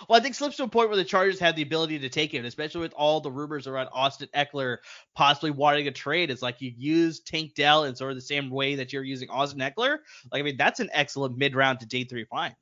[0.08, 2.32] Well, I think slips to a point where the Chargers have the ability to take
[2.32, 4.78] him, especially with all the rumors around Austin Ekeler
[5.14, 6.30] possibly wanting a trade.
[6.30, 9.30] It's like you use Tank Dell in sort of the same way that you're using
[9.30, 9.98] Austin Ekeler.
[10.30, 12.54] Like, I mean, that's an excellent mid round to day three find.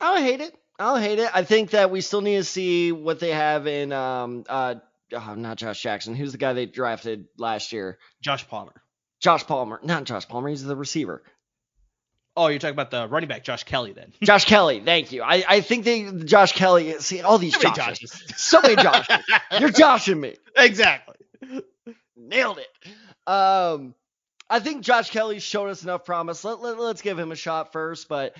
[0.00, 0.54] I don't hate it.
[0.78, 1.30] I don't hate it.
[1.34, 4.76] I think that we still need to see what they have in um uh
[5.12, 6.14] oh, not Josh Jackson.
[6.14, 7.98] Who's the guy they drafted last year?
[8.22, 8.82] Josh Palmer.
[9.20, 9.78] Josh Palmer.
[9.82, 10.48] Not Josh Palmer.
[10.48, 11.22] He's the receiver.
[12.36, 14.12] Oh, you're talking about the running back, Josh Kelley, then.
[14.22, 14.80] Josh Kelley.
[14.80, 15.22] Thank you.
[15.22, 16.92] I, I think they Josh Kelley.
[17.00, 18.00] See all these many Joshes.
[18.00, 18.38] Joshes?
[18.38, 19.22] So many Joshes.
[19.60, 20.36] You're joshing me.
[20.56, 21.16] exactly.
[22.16, 22.68] Nailed it.
[23.30, 23.94] Um,
[24.48, 26.44] I think Josh Kelley's shown us enough promise.
[26.44, 28.08] Let, let, let's give him a shot first.
[28.08, 28.36] But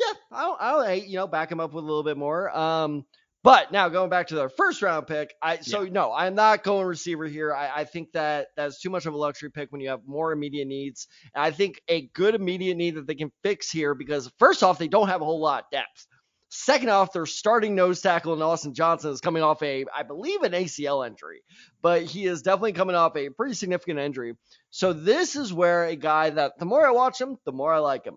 [0.00, 2.56] yeah, I don't, I don't you know, back him up with a little bit more.
[2.56, 3.04] Um,
[3.44, 6.86] but now going back to their first round pick, I so no, I'm not going
[6.86, 7.54] receiver here.
[7.54, 10.32] I, I think that that's too much of a luxury pick when you have more
[10.32, 11.06] immediate needs.
[11.34, 14.78] And I think a good immediate need that they can fix here because first off,
[14.78, 16.06] they don't have a whole lot of depth.
[16.50, 20.42] Second off, their starting nose tackle in Austin Johnson is coming off a, I believe,
[20.42, 21.42] an ACL injury,
[21.82, 24.34] but he is definitely coming off a pretty significant injury.
[24.70, 27.78] So this is where a guy that the more I watch him, the more I
[27.78, 28.16] like him.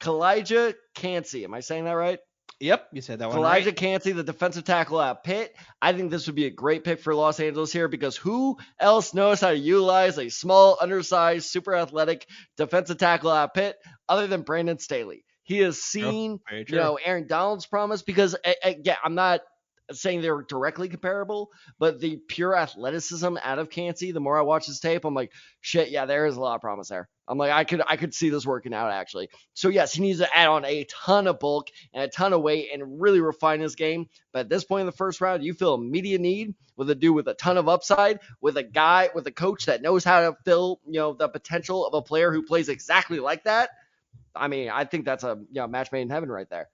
[0.00, 1.44] Calijah Kancey.
[1.44, 2.20] Am I saying that right?
[2.60, 3.76] Yep, you said that one Calijah right.
[3.76, 5.54] Kancey, the defensive tackle at Pitt.
[5.80, 9.14] I think this would be a great pick for Los Angeles here because who else
[9.14, 13.76] knows how to utilize a small, undersized, super athletic defensive tackle at Pitt
[14.08, 15.24] other than Brandon Staley?
[15.44, 19.40] He has seen Very you know Aaron Donald's promise because again, I'm not
[19.92, 24.66] saying they're directly comparable, but the pure athleticism out of Kancey, the more I watch
[24.66, 27.08] his tape, I'm like, shit, yeah, there is a lot of promise there.
[27.28, 29.28] I'm like, I could I could see this working out actually.
[29.54, 32.42] So yes, he needs to add on a ton of bulk and a ton of
[32.42, 34.08] weight and really refine his game.
[34.32, 37.14] But at this point in the first round, you feel immediate need with a dude
[37.14, 40.36] with a ton of upside, with a guy with a coach that knows how to
[40.44, 43.70] fill, you know, the potential of a player who plays exactly like that.
[44.34, 46.68] I mean, I think that's a you know match made in heaven right there.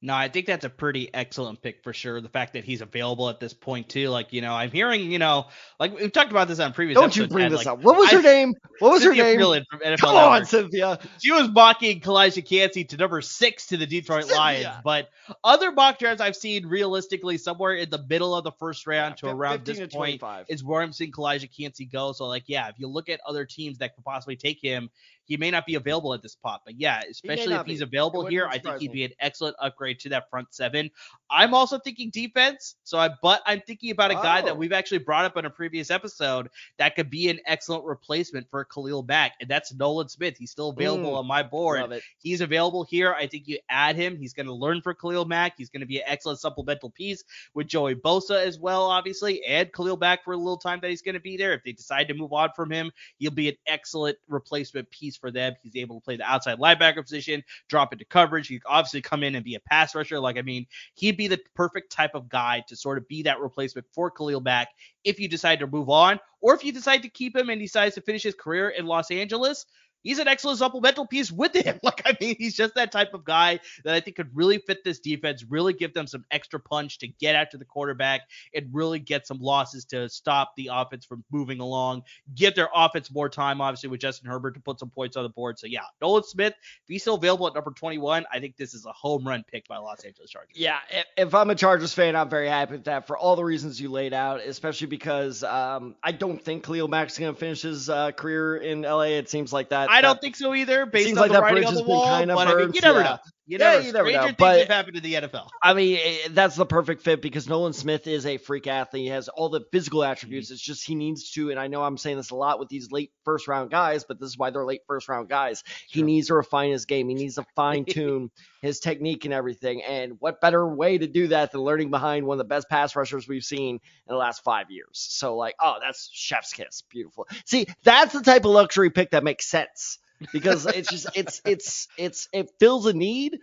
[0.00, 2.20] No, I think that's a pretty excellent pick for sure.
[2.20, 5.18] The fact that he's available at this point too, like you know, I'm hearing, you
[5.18, 5.46] know,
[5.80, 6.96] like we've talked about this on previous.
[6.96, 7.82] Don't you bring this like, up.
[7.82, 8.54] What was I- her name?
[8.78, 9.40] What was her Cynthia name?
[9.40, 10.48] Frelund from NFL Come on, Network.
[10.48, 10.98] Cynthia.
[11.20, 14.38] She was mocking Calijah Kancey to number six to the Detroit Cynthia.
[14.38, 15.10] Lions, but
[15.42, 19.26] other mock drafts I've seen realistically somewhere in the middle of the first round to
[19.26, 20.46] Fif- around this to point 25.
[20.48, 22.12] is where I'm seeing Calijah Kancey go.
[22.12, 24.90] So like, yeah, if you look at other teams that could possibly take him,
[25.28, 26.62] he may not be available at this spot.
[26.64, 27.84] But yeah, especially if he's be.
[27.84, 30.90] available here, I think he'd be an excellent upgrade to that front seven.
[31.30, 32.74] I'm also thinking defense.
[32.82, 34.46] So I but I'm thinking about a guy Oh.
[34.46, 38.48] that we've actually brought up in a previous episode that could be an excellent replacement
[38.50, 40.36] for Khalil Mack, and that's Nolan Smith.
[40.38, 41.18] He's still available Mm.
[41.18, 42.02] on my board.
[42.18, 43.12] He's available here.
[43.12, 44.16] I think you add him.
[44.16, 45.54] He's going to learn for Khalil Mack.
[45.58, 47.22] He's going to be an excellent supplemental piece
[47.54, 51.02] with Joey Bosa as well, obviously, and Khalil Mack for a little time that he's
[51.02, 51.52] going to be there.
[51.52, 55.30] If they decide to move on from him, he'll be an excellent replacement piece for
[55.30, 55.54] them.
[55.62, 58.48] He's able to play the outside linebacker position, drop into coverage.
[58.48, 60.20] He obviously come in and be a pass rusher.
[60.20, 63.40] Like, I mean, he'd be the perfect type of guy to sort of be that
[63.40, 64.68] replacement for Khalil Mack
[65.04, 67.94] if you decide to move on, or if you decide to keep him and decides
[67.94, 69.66] to finish his career in Los Angeles
[70.02, 71.78] he's an excellent supplemental piece with him.
[71.88, 74.84] Like, I mean, he's just that type of guy that I think could really fit
[74.84, 78.98] this defense, really give them some extra punch to get after the quarterback and really
[78.98, 82.02] get some losses to stop the offense from moving along,
[82.34, 85.30] give their offense more time, obviously, with Justin Herbert to put some points on the
[85.30, 85.58] board.
[85.58, 88.84] So, yeah, Nolan Smith, if he's still available at number 21, I think this is
[88.84, 90.56] a home run pick by Los Angeles Chargers.
[90.56, 90.78] Yeah,
[91.16, 93.90] if I'm a Chargers fan, I'm very happy with that for all the reasons you
[93.90, 98.12] laid out, especially because um, I don't think Khalil Mack's going to finish his uh,
[98.12, 99.02] career in LA.
[99.18, 99.90] It seems like that.
[99.90, 101.80] I don't think so either, based seems on like the that writing bridge on the
[101.80, 102.18] has been wall.
[102.18, 103.18] kinda But I mean, you never know.
[103.48, 105.48] You Yeah, never, you never know, things but- have happened in the NFL.
[105.62, 109.04] I mean, eh, that's the perfect fit because Nolan Smith is a freak athlete.
[109.04, 110.50] He has all the physical attributes.
[110.50, 112.92] It's just he needs to, and I know I'm saying this a lot with these
[112.92, 115.64] late first round guys, but this is why they're late first round guys.
[115.88, 116.06] He Sure.
[116.06, 117.08] needs to refine his game.
[117.08, 118.30] He needs to fine tune
[118.60, 119.82] his technique and everything.
[119.82, 122.94] And what better way to do that than learning behind one of the best pass
[122.96, 124.90] rushers we've seen in the last five years?
[124.92, 126.82] So, like, oh, that's chef's kiss.
[126.90, 127.26] Beautiful.
[127.46, 129.98] See, that's the type of luxury pick that makes sense
[130.32, 133.38] because it's just, it's, it's, it's, it fills a need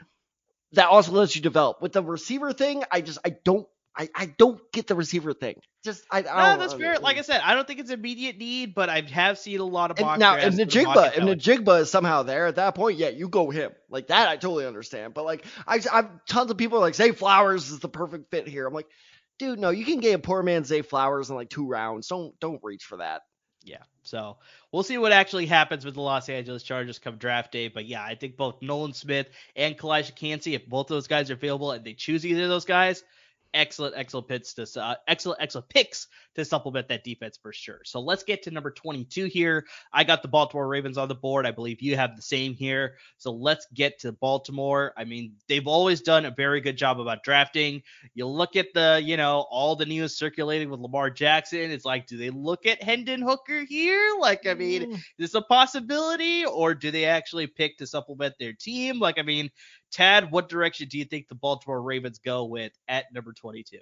[0.73, 1.81] that also lets you develop.
[1.81, 5.55] With the receiver thing, I just I don't I, I don't get the receiver thing.
[5.85, 6.99] Just I, I No, don't that's fair.
[6.99, 9.91] Like I said, I don't think it's immediate need, but I have seen a lot
[9.91, 13.29] of And now, with Njigba, if Njigba is somehow there at that point, yeah, you
[13.29, 13.71] go him.
[13.89, 15.13] Like that, I totally understand.
[15.13, 18.47] But like, I, I've tons of people are like, Zay Flowers is the perfect fit
[18.47, 18.67] here.
[18.67, 18.87] I'm like,
[19.39, 22.07] dude, no, you can get a poor man Zay Flowers in like two rounds.
[22.07, 23.21] Don't don't reach for that.
[23.65, 23.81] Yeah.
[24.03, 24.37] So
[24.71, 27.67] we'll see what actually happens with the Los Angeles Chargers come draft day.
[27.67, 31.33] But yeah, I think both Nolan Smith and Calijah Kancey, if both those guys are
[31.33, 33.03] available and they choose either of those guys,
[33.53, 37.79] excellent, excellent picks to uh, excellent, excellent picks to supplement that defense for sure.
[37.85, 39.65] So let's get to number 22 here.
[39.93, 41.45] I got the Baltimore Ravens on the board.
[41.45, 42.97] I believe you have the same here.
[43.17, 44.93] So let's get to Baltimore.
[44.97, 47.81] I mean, they've always done a very good job about drafting.
[48.13, 51.71] You look at the, you know, all the news circulating with Lamar Jackson.
[51.71, 54.15] It's like, do they look at Hendon Hooker here?
[54.19, 54.93] Like, I mean, Mm.
[54.95, 58.99] is this a possibility, or do they actually pick to supplement their team?
[58.99, 59.49] Like, I mean,
[59.91, 63.77] Tad, what direction do you think the Baltimore Ravens go with at number 22?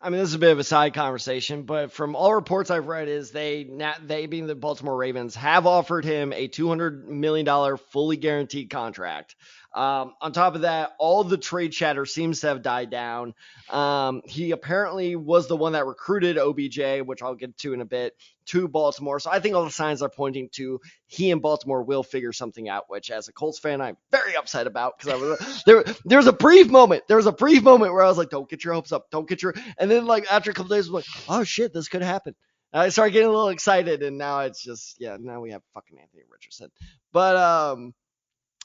[0.00, 2.86] I mean, this is a bit of a side conversation, but from all reports I've
[2.86, 3.68] read, is they
[4.04, 8.70] they being the Baltimore Ravens have offered him a two hundred million dollar fully guaranteed
[8.70, 9.34] contract.
[9.78, 13.32] Um, on top of that, all the trade chatter seems to have died down.
[13.70, 17.84] Um, he apparently was the one that recruited OBJ, which I'll get to in a
[17.84, 19.20] bit, to Baltimore.
[19.20, 22.68] So I think all the signs are pointing to he and Baltimore will figure something
[22.68, 22.86] out.
[22.90, 25.84] Which, as a Colts fan, I'm very upset about because I was there.
[26.04, 27.04] There was a brief moment.
[27.06, 29.12] There was a brief moment where I was like, "Don't get your hopes up.
[29.12, 31.72] Don't get your." And then like after a couple days, I was like, "Oh shit,
[31.72, 32.34] this could happen."
[32.72, 35.16] And I started getting a little excited, and now it's just yeah.
[35.20, 36.72] Now we have fucking Anthony Richardson,
[37.12, 37.94] but um.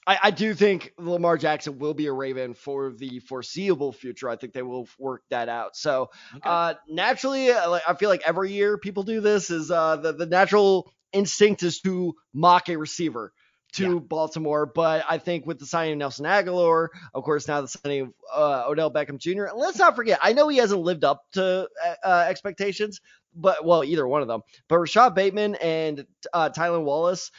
[0.05, 4.29] I, I do think Lamar Jackson will be a Raven for the foreseeable future.
[4.29, 5.75] I think they will work that out.
[5.75, 6.09] So
[6.43, 9.49] uh, naturally, uh, I feel like every year people do this.
[9.49, 13.31] Is uh, the the natural instinct is to mock a receiver
[13.73, 13.99] to Yeah.
[13.99, 18.01] Baltimore, but I think with the signing of Nelson Agholor, of course, now the signing
[18.01, 19.45] of uh, Odell Beckham Jr.
[19.45, 22.99] And let's not forget, I know he hasn't lived up to uh, uh, expectations,
[23.35, 24.41] but well, either one of them.
[24.67, 27.31] But Rashad Bateman and uh, Tylan Wallace.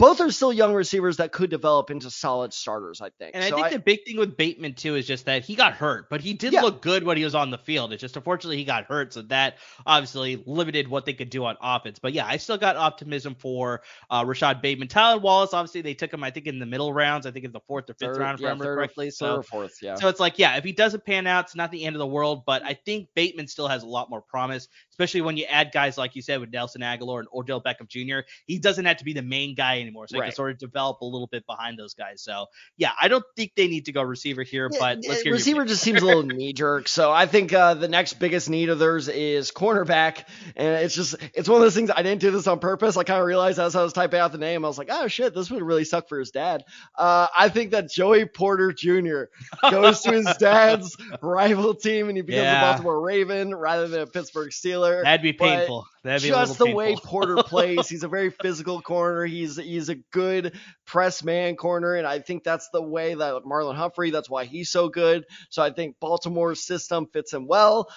[0.00, 3.32] Both are still young receivers that could develop into solid starters, I think.
[3.34, 5.74] And I So think the big thing with Bateman too is just that he got
[5.74, 6.62] hurt, but he did Yeah.
[6.62, 7.92] look good when he was on the field.
[7.92, 11.56] It's just unfortunately he got hurt, so that obviously limited what they could do on
[11.60, 11.98] offense.
[11.98, 14.88] But yeah, I still got optimism for uh, Rashad Bateman.
[14.88, 17.26] Tyler Wallace, obviously they took him, I think, in the middle rounds.
[17.26, 18.76] I think in the fourth or fifth third- round, if yeah, I remember third or-
[18.76, 19.06] correctly.
[19.08, 19.96] third So or fourth, yeah.
[19.96, 22.06] So it's like, yeah, if he doesn't pan out, it's not the end of the
[22.06, 22.44] world.
[22.46, 25.98] But I think Bateman still has a lot more promise, especially when you add guys
[25.98, 28.20] like you said with Nelson Agholor and Odell Beckham Jr.
[28.46, 30.26] He doesn't have to be the main guy anymore, so he Right.
[30.28, 32.22] can sort of develop a little bit behind those guys.
[32.22, 35.32] So yeah, I don't think they need to go receiver here, Yeah, but let's hear
[35.32, 36.88] receiver just seems a little knee jerk.
[36.88, 40.24] So I think uh, the next biggest need of theirs is cornerback,
[40.56, 41.90] and it's just it's one of those things.
[41.90, 42.96] I didn't do this on purpose.
[42.96, 45.08] I kind of realized as I was typing out the name, I was like, oh
[45.08, 46.62] shit, this would really suck for his dad.
[46.96, 49.24] Uh, I think that Joey Porter Jr.
[49.70, 52.58] goes to his dad's rival team, and he becomes Yeah.
[52.60, 55.02] a Baltimore Raven rather than a Pittsburgh Steeler.
[55.02, 55.86] That'd be but painful.
[56.02, 56.96] That'd just the way.
[56.96, 57.88] Porter plays.
[57.90, 59.26] He's a very physical corner.
[59.26, 63.74] He's he's a good press man corner, and I think that's the way that Marlon
[63.76, 64.10] Humphrey.
[64.10, 65.24] That's why he's so good.
[65.50, 67.90] So I think Baltimore's system fits him well.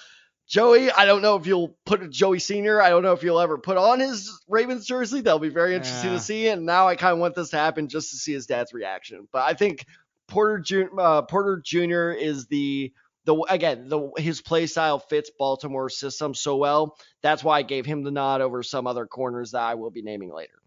[0.46, 2.82] Joey, I don't know if you'll put a Joey Senior.
[2.82, 5.22] I don't know if you'll ever put on his Ravens jersey.
[5.22, 6.18] That'll be very interesting Yeah.
[6.18, 6.48] to see.
[6.50, 9.30] And now I kind of want this to happen just to see his dad's reaction.
[9.32, 9.86] But I think
[10.28, 11.00] Porter Jr.
[11.00, 12.10] Uh, Porter Jr.
[12.12, 12.92] is the
[13.26, 16.98] the again the his play style fits Baltimore's system so well.
[17.22, 20.02] That's why I gave him the nod over some other corners that I will be
[20.02, 20.62] naming later.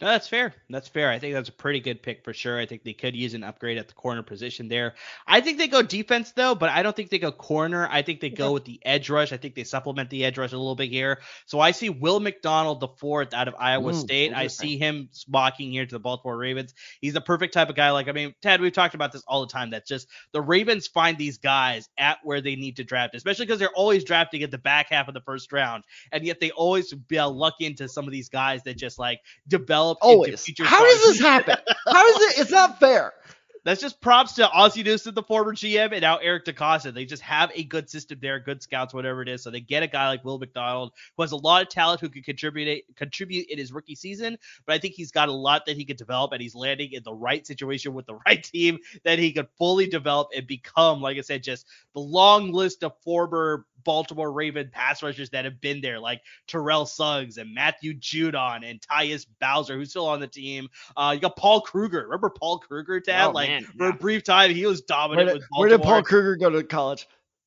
[0.00, 0.54] No, that's fair.
[0.70, 1.10] That's fair.
[1.10, 2.58] I think that's a pretty good pick for sure.
[2.58, 4.94] I think they could use an upgrade at the corner position there.
[5.26, 7.86] I think they go defense though, but I don't think they go corner.
[7.90, 9.30] I think they go with the edge rush.
[9.30, 11.20] I think they supplement the edge rush a little bit here.
[11.44, 14.32] So I see Will McDonald the fourth out of Iowa Ooh, State.
[14.32, 16.72] I see him walking here to the Baltimore Ravens.
[17.02, 17.90] He's the perfect type of guy.
[17.90, 19.68] Like I mean, Tad, we've talked about this all the time.
[19.68, 23.58] That's just the Ravens find these guys at where they need to draft, especially because
[23.58, 26.94] they're always drafting at the back half of the first round, and yet they always
[26.94, 30.50] be lucky into some of these guys that just like develop Always.
[30.60, 31.56] How does this happen?
[31.86, 32.40] How is it?
[32.40, 33.12] It's not fair.
[33.64, 36.94] That's just props to Ozzie Newsome, the former GM, and now Eric DeCosta.
[36.94, 39.42] They just have a good system there, good scouts, whatever it is.
[39.42, 42.08] So they get a guy like Will McDonald, who has a lot of talent, who
[42.08, 44.38] could contribute contribute in his rookie season.
[44.64, 47.02] But I think he's got a lot that he could develop, and he's landing in
[47.02, 51.18] the right situation with the right team that he could fully develop and become, like
[51.18, 55.80] I said, just the long list of former Baltimore Raven pass rushers that have been
[55.80, 60.68] there, like Terrell Suggs and Matthew Judon and Tyus Bowser, who's still on the team.
[60.96, 62.04] Uh, you got Paul Kruger.
[62.04, 63.28] Remember Paul Kruger, Tad?
[63.28, 63.90] Oh, like man, for yeah.
[63.90, 65.78] a brief time, he was Where dominant did, with where Baltimore.
[65.78, 67.06] did Paul Kruger go to college?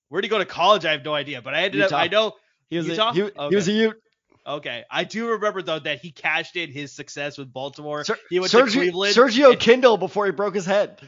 [0.10, 0.86] Where did he go to college?
[0.86, 1.96] I have no idea, but I ended Utah.
[1.96, 2.02] up.
[2.02, 2.34] I know.
[2.70, 3.10] He was Utah?
[3.10, 3.50] a, he, Okay.
[3.50, 4.00] he was a Ute.
[4.46, 8.04] Okay, I do remember though that he cashed in his success with Baltimore.
[8.04, 9.16] Ser- he went to Cleveland.
[9.16, 11.00] Sergio and- Kindle before he broke his head.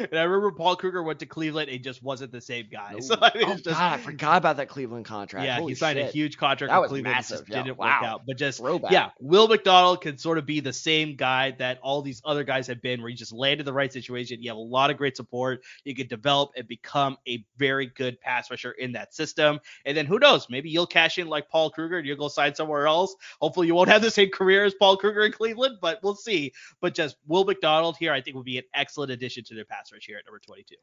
[0.00, 2.94] And I remember Paul Kruger went to Cleveland and just wasn't the same guy.
[3.00, 5.46] So I mean, oh just God, I forgot about that Cleveland contract.
[5.46, 7.14] yeah, Holy he signed a huge contract That with was Cleveland.
[7.16, 7.62] massive, just yeah.
[7.62, 8.00] didn't Wow.
[8.00, 8.22] work out.
[8.26, 8.92] But just Throwback.
[8.92, 12.66] yeah, Will McDonald can sort of be the same guy that all these other guys
[12.66, 14.42] have been, where you just landed the right situation.
[14.42, 15.62] You have a lot of great support.
[15.84, 19.58] You can develop and become a very good pass rusher in that system.
[19.86, 20.48] And then who knows?
[20.50, 23.16] Maybe you'll cash in like Paul Kruger and you'll go sign somewhere else.
[23.40, 26.52] Hopefully you won't have the same career as Paul Kruger in Cleveland, but we'll see.
[26.82, 29.90] But just Will McDonald here, I think would be an excellent addition to their pass
[29.92, 30.74] rush here at number 22.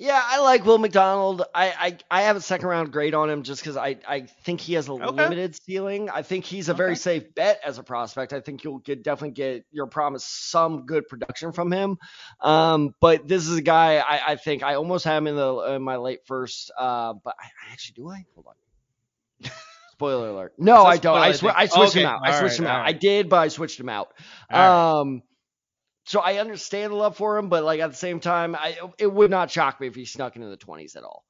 [0.00, 1.42] Yeah, I like Will McDonald.
[1.52, 4.60] I I, I have a second round grade on him just because I, I think
[4.60, 5.04] he has a Okay.
[5.06, 6.08] limited ceiling.
[6.08, 8.32] I think he's a very safe bet as a prospect.
[8.32, 11.98] I think you'll get definitely get your promise some good production from him.
[12.40, 15.56] Um, but this is a guy I, I think I almost have him in the
[15.74, 16.70] in my late first.
[16.78, 19.50] Uh, but I, I actually do I hold on.
[19.94, 20.52] Spoiler alert.
[20.58, 21.18] No, I don't.
[21.18, 22.20] I, spoiler, sw- I switched him out.
[22.22, 22.80] I switched right, him out.
[22.82, 24.12] all I did, but I switched him out.
[24.48, 25.22] All right.
[26.08, 29.12] So I understand the love for him, but like at the same time, I it
[29.12, 31.24] would not shock me if he snuck into the twenties at all.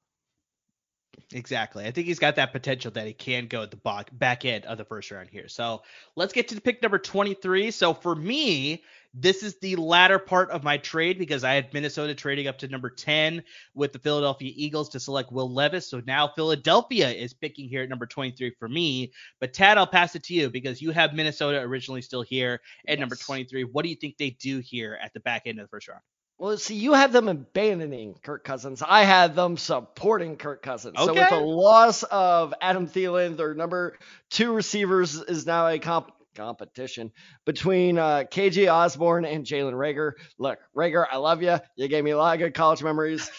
[1.33, 1.85] Exactly.
[1.85, 4.65] I think he's got that potential that he can go at the back, back end
[4.65, 5.49] of the first round here.
[5.49, 5.83] So
[6.15, 7.71] let's get to pick number 23.
[7.71, 12.13] So for me, this is the latter part of my trade because I had Minnesota
[12.13, 13.43] trading up to number 10
[13.73, 15.87] with the Philadelphia Eagles to select Will Levis.
[15.87, 19.11] So now Philadelphia is picking here at number 23 for me.
[19.39, 22.99] But Tad, I'll pass it to you because you have Minnesota originally still here at
[22.99, 23.63] number 23.
[23.63, 26.01] What do you think they do here at the back end of the first round?
[26.39, 28.81] Well, see, you have them abandoning Kirk Cousins.
[28.81, 30.95] I had them supporting Kirk Cousins.
[30.97, 31.05] Okay.
[31.05, 33.97] So with the loss of Adam Thielen, their number
[34.29, 37.11] two receivers is now a comp- competition
[37.45, 40.11] between uh, KJ Osborn and Jalen Reagor.
[40.37, 41.57] Look, Reagor, I love you.
[41.75, 43.29] You gave me a lot of good college memories.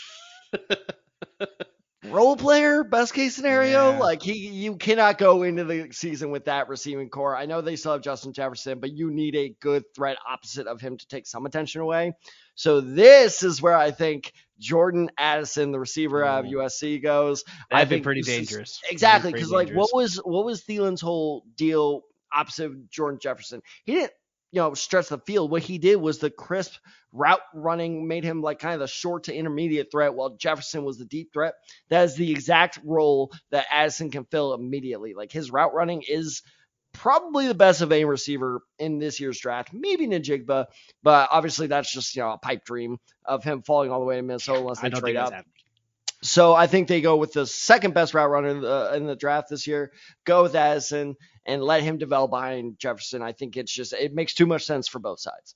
[2.03, 3.91] Role player, best case scenario.
[3.93, 3.99] Yeah.
[3.99, 7.37] Like he, you cannot go into the season with that receiving corps.
[7.37, 10.81] I know they still have Justin Jefferson, but you need a good threat opposite of
[10.81, 12.15] him to take some attention away.
[12.55, 16.57] So this is where I think Jordan Addison, the receiver out of Oh.
[16.61, 17.45] USC, goes.
[17.71, 18.81] I That'd be think pretty is- dangerous.
[18.91, 19.91] Exactly, because like dangerous.
[19.93, 22.01] what was what was Thielen's whole deal
[22.33, 23.63] opposite of Jordan Jefferson?
[23.85, 24.13] He didn't,
[24.53, 25.51] you know, stretch the field.
[25.51, 26.75] What he did was the crisp
[27.13, 30.99] route running made him like kind of the short to intermediate threat, while Jefferson was
[30.99, 31.55] the deep threat.
[31.89, 35.15] That is the exact role that Addison can fill immediately.
[35.15, 36.43] Like his route running is
[36.93, 39.73] probably the best of any receiver in this year's draft.
[39.73, 40.67] Maybe Njigba,
[41.03, 44.17] but obviously that's just you know a pipe dream of him falling all the way
[44.17, 45.33] to Minnesota unless they trade up.
[45.33, 45.53] happening.
[46.23, 49.17] So I think they go with the second best route runner in the, in the
[49.17, 49.91] draft this year.
[50.27, 53.23] Go with Addison and let him develop behind Jefferson.
[53.23, 55.55] I think it's just it makes too much sense for both sides.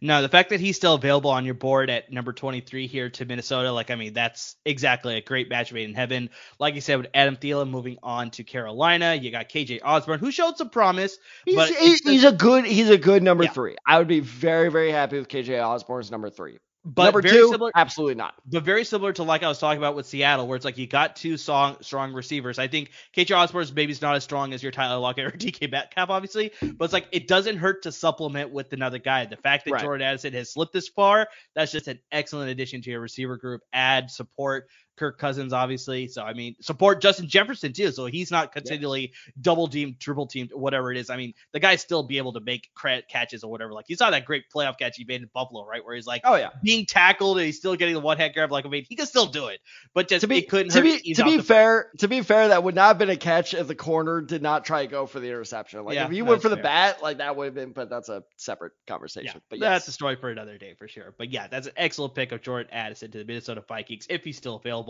[0.00, 3.24] No, the fact that he's still available on your board at number 23 here to
[3.24, 6.30] Minnesota, like, I mean, that's exactly a great match made in heaven.
[6.58, 10.30] Like you said, with Adam Thielen moving on to Carolina, you got KJ Osborn, who
[10.30, 11.16] showed some promise.
[11.44, 13.50] He's, But he- it's the- he's a good he's a good number Yeah.
[13.52, 13.76] three.
[13.86, 16.58] I would be very very happy with KJ Osborn's number three.
[16.84, 18.34] But number very two, similar, absolutely not.
[18.44, 20.88] but very similar to like I was talking about with Seattle, where it's like you
[20.88, 22.58] got two strong, strong receivers.
[22.58, 26.10] I think KJ Osborn's maybe not as strong as your Tyler Lockett or DK Metcalf,
[26.10, 29.24] obviously, but it's like it doesn't hurt to supplement with another guy.
[29.26, 29.82] The fact that Right.
[29.82, 33.62] Jordan Addison has slipped this far, that's just an excellent addition to your receiver group.
[33.72, 36.08] Add support Kirk Cousins, obviously.
[36.08, 40.50] So I mean, support Justin Jefferson too, so he's not continually double teamed, triple teamed,
[40.54, 41.10] whatever it is.
[41.10, 43.72] I mean, the guy still be able to make cra- catches or whatever.
[43.72, 46.22] Like you saw that great playoff catch he made in Buffalo, right, where he's like
[46.24, 46.50] Oh yeah.
[46.62, 48.52] being tackled and he's still getting the one hand grab.
[48.52, 49.60] Like I mean, he can still do it,
[49.94, 52.48] but just To be it couldn't to be to be the- fair, to be fair,
[52.48, 55.06] that would not have been a catch if the corner did not try to go
[55.06, 55.84] for the interception.
[55.84, 56.62] Like Yeah, if he went for the fair.
[56.64, 57.72] bat, like that would have been.
[57.72, 59.40] But that's a separate yeah, conversation.
[59.48, 59.70] but yeah.
[59.70, 61.14] that's a story for another day for sure.
[61.16, 64.36] But yeah, that's an excellent pick of Jordan Addison to the Minnesota Vikings if he's
[64.36, 64.81] still available.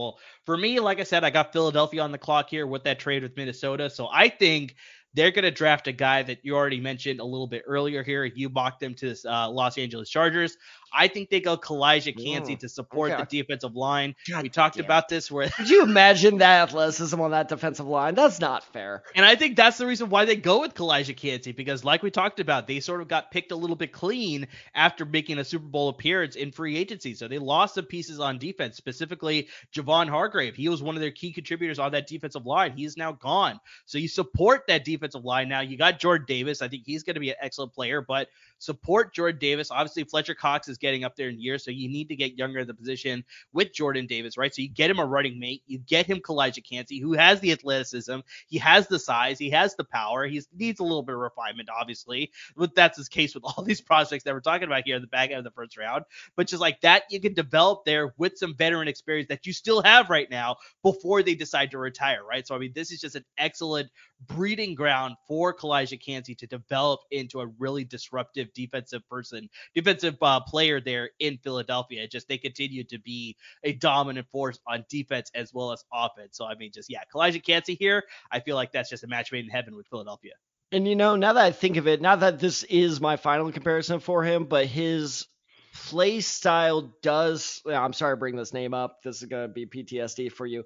[0.44, 3.22] For me, like I said, I got Philadelphia on the clock here with that trade
[3.22, 4.74] with Minnesota, so I think
[5.14, 8.24] they're going to draft a guy that you already mentioned a little bit earlier here.
[8.24, 10.56] You mocked them to the uh, Los Angeles Chargers.
[10.94, 13.22] I think they go Calijah Kancey Mm, to support okay.
[13.22, 14.14] the defensive line.
[14.28, 14.84] God we talked damn.
[14.84, 18.14] about this where Could you imagine that athleticism on that defensive line?
[18.14, 19.02] That's not fair.
[19.14, 22.10] And I think that's the reason why they go with Calijah Kancey because, like we
[22.10, 25.66] talked about, they sort of got picked a little bit clean after making a Super
[25.66, 27.14] Bowl appearance in free agency.
[27.14, 30.56] So they lost some pieces on defense, specifically Javon Hargrave.
[30.56, 32.76] He was one of their key contributors on that defensive line.
[32.76, 33.60] He's now gone.
[33.86, 35.60] So you support that defensive line now.
[35.60, 36.62] You got Jordan Davis.
[36.62, 38.28] I think he's going to be an excellent player, but
[38.58, 39.70] support Jordan Davis.
[39.70, 42.60] Obviously, Fletcher Cox is getting up there in years, so you need to get younger
[42.60, 44.54] in the position with Jordan Davis, right?
[44.54, 45.62] So you get him a running mate.
[45.66, 48.18] You get him Calijah Kancey, who has the athleticism.
[48.46, 49.38] He has the size.
[49.38, 50.26] He has the power.
[50.26, 52.30] He needs a little bit of refinement, obviously.
[52.56, 55.08] But that's his case with all these prospects that we're talking about here in the
[55.08, 56.04] back end of the first round.
[56.36, 59.82] But just like that, you can develop there with some veteran experience that you still
[59.82, 62.46] have right now before they decide to retire, right?
[62.46, 63.90] So I mean, this is just an excellent
[64.26, 70.16] breeding ground ground for Calijah Kancey to develop into a really disruptive defensive person, defensive
[70.20, 72.06] uh, player there in Philadelphia.
[72.06, 76.36] Just they continue to be a dominant force on defense as well as offense.
[76.36, 78.04] So I mean, just yeah, Calijah Kancey here.
[78.30, 80.32] I feel like that's just a match made in heaven with Philadelphia.
[80.72, 83.50] And you know, now that I think of it, now that this is my final
[83.50, 85.26] comparison for him, but his
[85.74, 87.62] play style does.
[87.66, 89.02] I'm sorry to bring this name up.
[89.02, 90.64] This is gonna be PTSD for you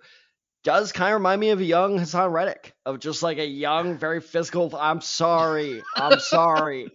[0.67, 3.99] does kind of remind me of a young Haason Reddick, of just like a young,
[3.99, 4.77] very physical.
[4.77, 6.89] I'm sorry, I'm sorry,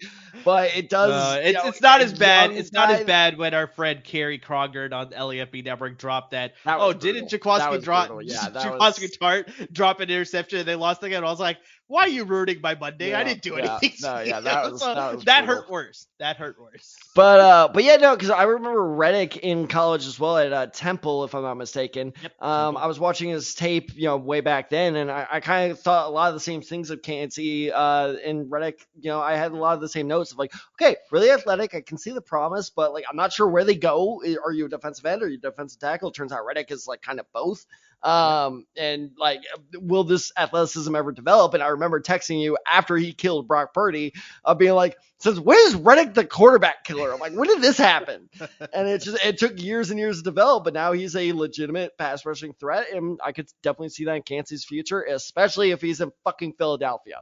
[0.43, 1.09] but it does.
[1.09, 2.51] Uh, it's, know, it's not as bad.
[2.51, 2.81] It's guy.
[2.81, 6.55] not as bad when our friend Kerry Krogert on LAFB network dropped that.
[6.65, 6.99] that oh, brutal.
[6.99, 8.09] didn't Jaquiski drop?
[8.23, 9.17] Yeah, Jaquiski was...
[9.17, 11.23] Tartt drop an interception and they lost again.
[11.23, 11.57] I was like,
[11.91, 13.09] why are you ruining my Monday?
[13.09, 13.91] Yeah, I didn't do yeah, anything.
[14.01, 16.07] No, yeah, that was, so that, was that hurt worse.
[16.19, 16.95] That hurt worse.
[17.13, 20.67] But uh, but yeah, no, because I remember Reddick in college as well at uh,
[20.67, 22.13] Temple, if I'm not mistaken.
[22.21, 25.39] Yep, um, I was watching his tape, you know, way back then, and I, I
[25.41, 28.87] kind of thought a lot of the same things of Kancey uh, in Reddick.
[28.97, 31.75] You know, I had a lot of the same notes of like, okay, really athletic.
[31.75, 34.21] I can see the promise, but like, I'm not sure where they go.
[34.45, 36.11] Are you a defensive end or are you a defensive tackle?
[36.11, 37.65] Turns out Reddick is like kind of both.
[38.03, 39.41] Um, and like,
[39.73, 41.53] will this athleticism ever develop?
[41.53, 45.39] And I remember texting you after he killed Brock Purdy, of uh, being like, "Since
[45.39, 48.29] when is Reddick the quarterback killer?" I'm like, when did this happen?
[48.73, 51.97] and it just it took years and years to develop, but now he's a legitimate
[51.97, 56.01] pass rushing threat, and I could definitely see that in Kancey's future, especially if he's
[56.01, 57.21] in fucking Philadelphia.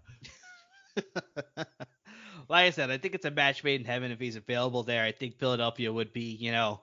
[1.57, 1.67] like
[2.49, 5.03] I said, I think it's a match made in heaven if he's available there.
[5.03, 6.81] I think Philadelphia would be, you know,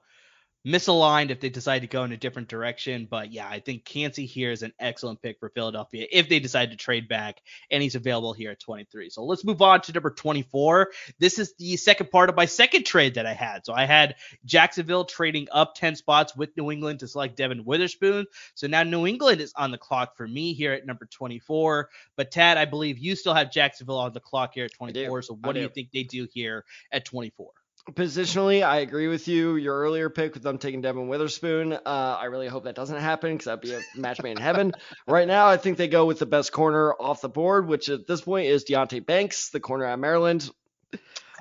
[0.67, 3.07] misaligned if they decide to go in a different direction.
[3.09, 6.71] But yeah, I think Kancey here is an excellent pick for Philadelphia if they decide
[6.73, 7.41] to trade back,
[7.71, 9.11] and he's available here at 23.
[9.11, 10.91] So let's move on to number 24.
[11.19, 13.65] This is the second part of my second trade that I had.
[13.65, 18.27] So I had Jacksonville trading up 10 spots with New England to select Devon Witherspoon.
[18.55, 21.91] So now New England is on the clock for me here at number 24.
[22.17, 25.23] But Tad, I believe you still have Jacksonville on the clock here at 24.
[25.23, 25.61] So what do.
[25.61, 27.51] do you think they do here at 24?
[27.93, 29.55] Positionally, I agree with you.
[29.55, 33.33] Your earlier pick with them taking Devon Witherspoon, uh, I really hope that doesn't happen
[33.33, 34.73] because that'd be a match made in heaven.
[35.07, 38.09] Right now, I think they go with the best corner off the board, which at
[38.09, 40.51] this point is Deonte Banks, the corner at Maryland.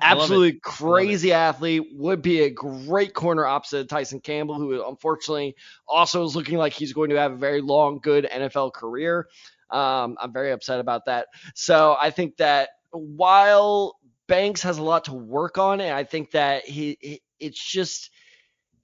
[0.00, 1.88] Absolutely crazy athlete.
[1.94, 5.56] Would be a great corner opposite Tyson Campbell, who unfortunately
[5.88, 9.26] also is looking like he's going to have a very long, good NFL career.
[9.70, 11.26] Um, I'm very upset about that.
[11.54, 13.95] So I think that while
[14.28, 18.10] Banks has a lot to work on, and I think that he, he it's just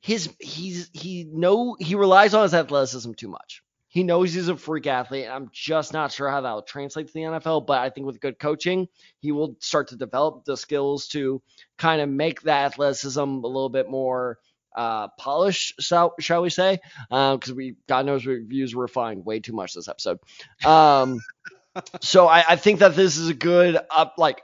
[0.00, 3.62] his he's he know he relies on his athleticism too much.
[3.88, 7.08] He knows he's a freak athlete, and I'm just not sure how that will translate
[7.08, 7.66] to the NFL.
[7.66, 8.88] But I think with good coaching,
[9.20, 11.42] he will start to develop the skills to
[11.76, 14.38] kind of make that athleticism a little bit more
[14.74, 16.80] uh, polished, shall, shall we say?
[17.10, 20.18] Because uh, we, God knows, reviews refined way too much this episode.
[20.64, 21.20] Um,
[22.00, 24.42] so I, I, think that this is a good up, like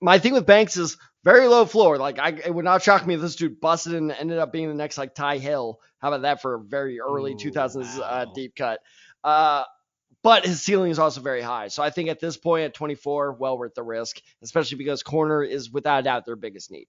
[0.00, 1.98] my thing with Banks is very low floor.
[1.98, 4.68] Like I, it would not shock me if this dude busted and ended up being
[4.68, 5.80] the next like Tye Hill.
[5.98, 8.06] How about that for a very early Ooh, 2000s uh, wow.
[8.06, 8.80] uh, deep cut?
[9.22, 9.64] Uh,
[10.22, 11.68] but his ceiling is also very high.
[11.68, 15.42] So I think at this point at 24, well worth the risk, especially because corner
[15.42, 16.88] is without a doubt their biggest need.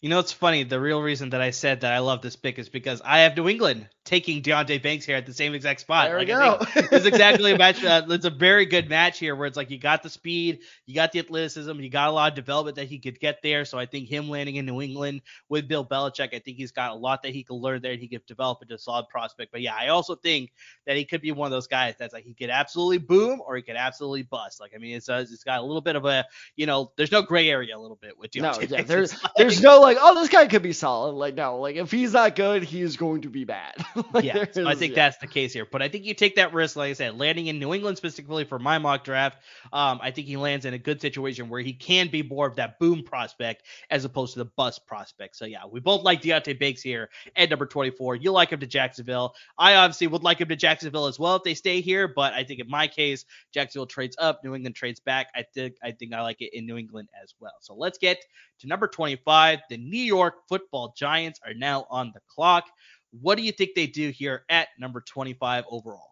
[0.00, 0.62] You know, it's funny.
[0.62, 3.36] The real reason that I said that I love this pick is because I have
[3.36, 6.08] New England taking Deonte Banks here at the same exact spot.
[6.08, 6.58] There like, we go.
[6.96, 7.84] it's exactly a match.
[7.84, 10.94] Uh, it's a very good match here where it's like you got the speed, you
[10.94, 13.64] got the athleticism, you got a lot of development that he could get there.
[13.64, 15.20] So I think him landing in New England
[15.50, 17.92] with Bill Belichick, I think he's got a lot that he could learn there.
[17.92, 19.52] And he could develop into a solid prospect.
[19.52, 20.52] But yeah, I also think
[20.86, 23.56] that he could be one of those guys that's like he could absolutely boom or
[23.56, 24.58] he could absolutely bust.
[24.60, 26.24] Like I mean, it's uh, it's got a little bit of a
[26.56, 28.70] you know, there's no gray area a little bit with Deonte.
[28.70, 31.12] No, yeah, there's like, there's no like oh this guy could be solid.
[31.12, 33.74] Like no, like if he's not good, he's going to be bad.
[34.12, 35.06] like, yeah, I think yeah.
[35.06, 35.66] that's the case here.
[35.70, 38.44] But I think you take that risk, like I said, landing in New England specifically
[38.44, 39.38] for my mock draft.
[39.72, 42.56] Um, I think he lands in a good situation where he can be more of
[42.56, 45.36] that boom prospect as opposed to the bust prospect.
[45.36, 48.16] So yeah, we both like Deonte Banks here at number 24.
[48.16, 49.34] You like him to Jacksonville.
[49.56, 52.44] I obviously would like him to Jacksonville as well if they stay here, but I
[52.44, 55.28] think in my case, Jacksonville trades up, New England trades back.
[55.34, 57.54] I think I think I like it in New England as well.
[57.60, 58.18] So let's get
[58.60, 62.64] to number 25, the New York Football giants are now on the clock.
[63.10, 66.10] What do you think they do here at number 25 overall?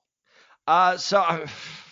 [0.66, 1.46] Uh, so uh,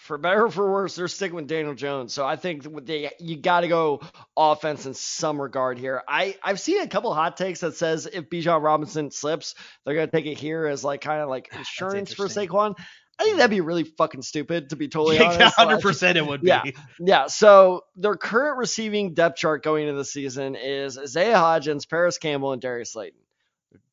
[0.05, 2.13] for better or for worse, they're sticking with Daniel Jones.
[2.13, 4.03] So I think they you got to go
[4.37, 6.03] offense in some regard here.
[6.09, 10.09] I I've seen a couple hot takes that says if Bijan Robinson slips, they're gonna
[10.09, 12.75] take it here as like kind of like insurance for Saquon.
[13.19, 15.57] I think that'd be really fucking stupid to be totally yeah, honest.
[15.57, 16.49] Hundred percent, it would be.
[16.49, 16.63] Yeah,
[16.99, 17.27] yeah.
[17.27, 22.53] So their current receiving depth chart going into the season is Isaiah Hodgins, Parris Campbell,
[22.53, 23.21] and Darius Slayton.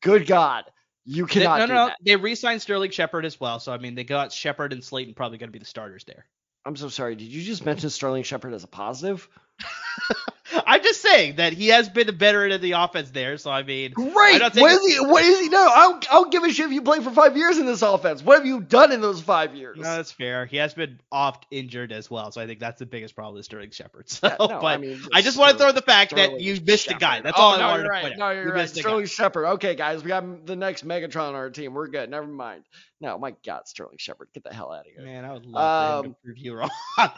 [0.00, 0.64] Good God,
[1.04, 1.60] you cannot.
[1.60, 1.94] They, no, no, no.
[2.04, 3.60] They re-signed Sterling Shepard as well.
[3.60, 6.26] So I mean, they got Shepard and Slayton probably going to be the starters there.
[6.64, 7.16] I'm so sorry.
[7.16, 9.28] Did you just mention Sterling Shepard as a positive?
[10.66, 13.36] I'm just saying that he has been a veteran in the offense there.
[13.38, 14.16] So I mean, Great.
[14.16, 15.00] I don't think What is he?
[15.00, 15.48] What is he?
[15.48, 17.66] No, I don't, I don't give a shit if you play for five years in
[17.66, 18.22] this offense.
[18.22, 19.76] What have you done in those five years?
[19.78, 20.46] no, that's fair.
[20.46, 23.44] He has been oft injured as well, so I think that's the biggest problem with
[23.44, 24.08] Sterling Shepard.
[24.10, 26.60] So, Yeah, no, but I I, just want to throw the fact Sterling that you
[26.64, 27.20] missed a guy.
[27.20, 28.02] That's oh, all no, I wanted you're to right.
[28.02, 28.18] point out.
[28.18, 28.62] No, you're You right.
[28.62, 28.80] missed a guy.
[28.82, 29.44] Sterling Shepard.
[29.46, 31.74] Okay, guys, we got the next Megatron on our team.
[31.74, 32.10] We're good.
[32.10, 32.64] Never mind.
[33.00, 35.04] No, my God, Sterling Shepard, get the hell out of here.
[35.04, 36.70] Man, I would love Um, to prove you wrong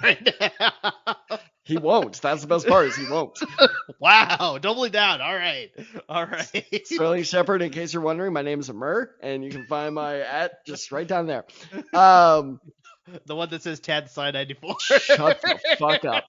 [0.03, 1.17] right now.
[1.65, 2.21] He won't.
[2.21, 2.87] That's the best part.
[2.87, 3.24] Is he won't.
[4.01, 5.21] wow, doubling down.
[5.21, 5.71] All right,
[6.09, 6.67] all right.
[6.85, 7.63] Sterling Shepard.
[7.63, 10.93] In case you're wondering, my name is Amar, and you can find my at just
[10.93, 11.45] right down there.
[11.93, 12.61] Um,
[13.27, 14.77] the one that says Tad Desai 94.
[14.81, 16.25] shut the fuck up.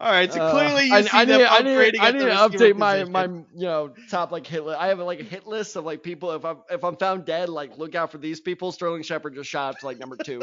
[0.00, 2.10] All right, so Uh, clearly you I, see I them need, I need, upgrading I
[2.10, 3.06] at need the to update my position.
[3.06, 4.78] my you know top like hit list.
[4.80, 6.32] I have like a hit list of like people.
[6.32, 8.72] If I'm if I'm found dead, like look out for these people.
[8.72, 10.42] Sterling Shepard just shot up to like number two.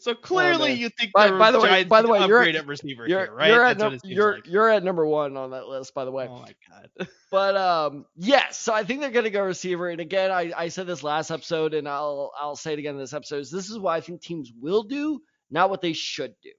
[0.00, 0.78] So clearly man.
[0.78, 3.32] you think By- the by the way- by the way, you're- at receiver You're here,
[3.34, 3.50] right?
[3.50, 4.46] you're at num- you're like.
[4.46, 6.26] you're at number one on that list, by the way.
[6.28, 7.08] Oh my god.
[7.30, 8.56] But um, yes.
[8.58, 9.88] So I think they're gonna go receiver.
[9.88, 13.00] And again, I, I said this last episode, and I'll I'll say it again in
[13.00, 13.40] this episode.
[13.40, 15.20] Is this is what I think teams will do,
[15.50, 16.52] not what they should do.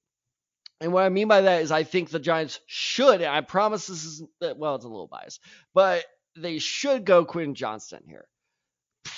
[0.82, 3.22] And what I mean by that is I think the Giants should.
[3.22, 5.40] And I promise this is well, it's a little biased,
[5.74, 6.04] but
[6.36, 8.28] they should go Quinn Johnston here.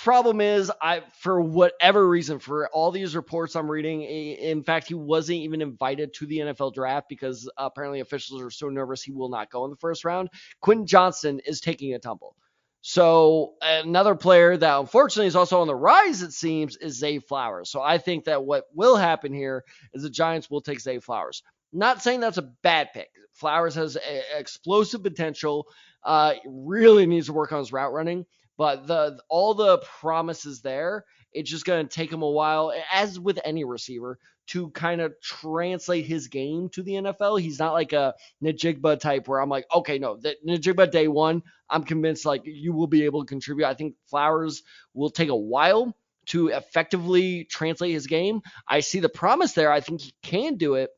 [0.02, 4.94] Problem is, I for whatever reason, for all these reports I'm reading, in fact, he
[4.94, 9.28] wasn't even invited to the NFL draft because apparently officials are so nervous he will
[9.28, 10.30] not go in the first round.
[10.60, 12.36] Quentin Johnston is taking a tumble.
[12.82, 17.70] So another player that unfortunately is also on the rise, it seems, is Zay Flowers.
[17.70, 21.42] So I think that what will happen here is the Giants will take Zay Flowers.
[21.72, 23.10] Not saying that's a bad pick.
[23.32, 25.66] Flowers has a- explosive potential.
[26.02, 28.24] Uh, really needs to work on his route running,
[28.60, 31.06] but the all the promises there.
[31.32, 35.14] It's just going to take him a while, as with any receiver, to kind of
[35.22, 37.40] translate his game to the NFL.
[37.40, 41.42] He's not like a Njigba type where I'm like, okay, no, that Njigba day one,
[41.70, 43.64] I'm convinced like you will be able to contribute.
[43.64, 45.96] I think Flowers will take a while
[46.26, 48.42] to effectively translate his game.
[48.68, 49.72] I see the promise there.
[49.72, 50.90] I think he can do it.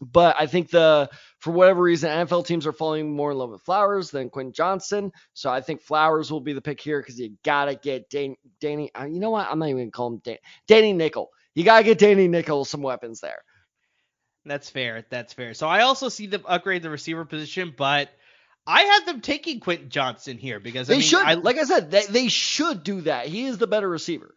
[0.00, 3.62] But I think the for whatever reason, NFL teams are falling more in love with
[3.62, 5.12] Flowers than Quinn Johnston.
[5.32, 8.90] So I think Flowers will be the pick here because you gotta get Dan, Danny.
[8.94, 9.46] uh, You know what?
[9.50, 10.36] I'm not even gonna call him Dan,
[10.66, 11.30] Danny Nickel.
[11.54, 13.42] You gotta get Danny Nickel some weapons there.
[14.44, 15.04] That's fair.
[15.10, 15.54] That's fair.
[15.54, 18.10] So I also see them upgrade the receiver position, but
[18.66, 21.64] I have them taking Quentin Johnston here because I They mean, should, I, like I
[21.64, 23.26] said, they, they should do that.
[23.26, 24.34] He is the better receiver.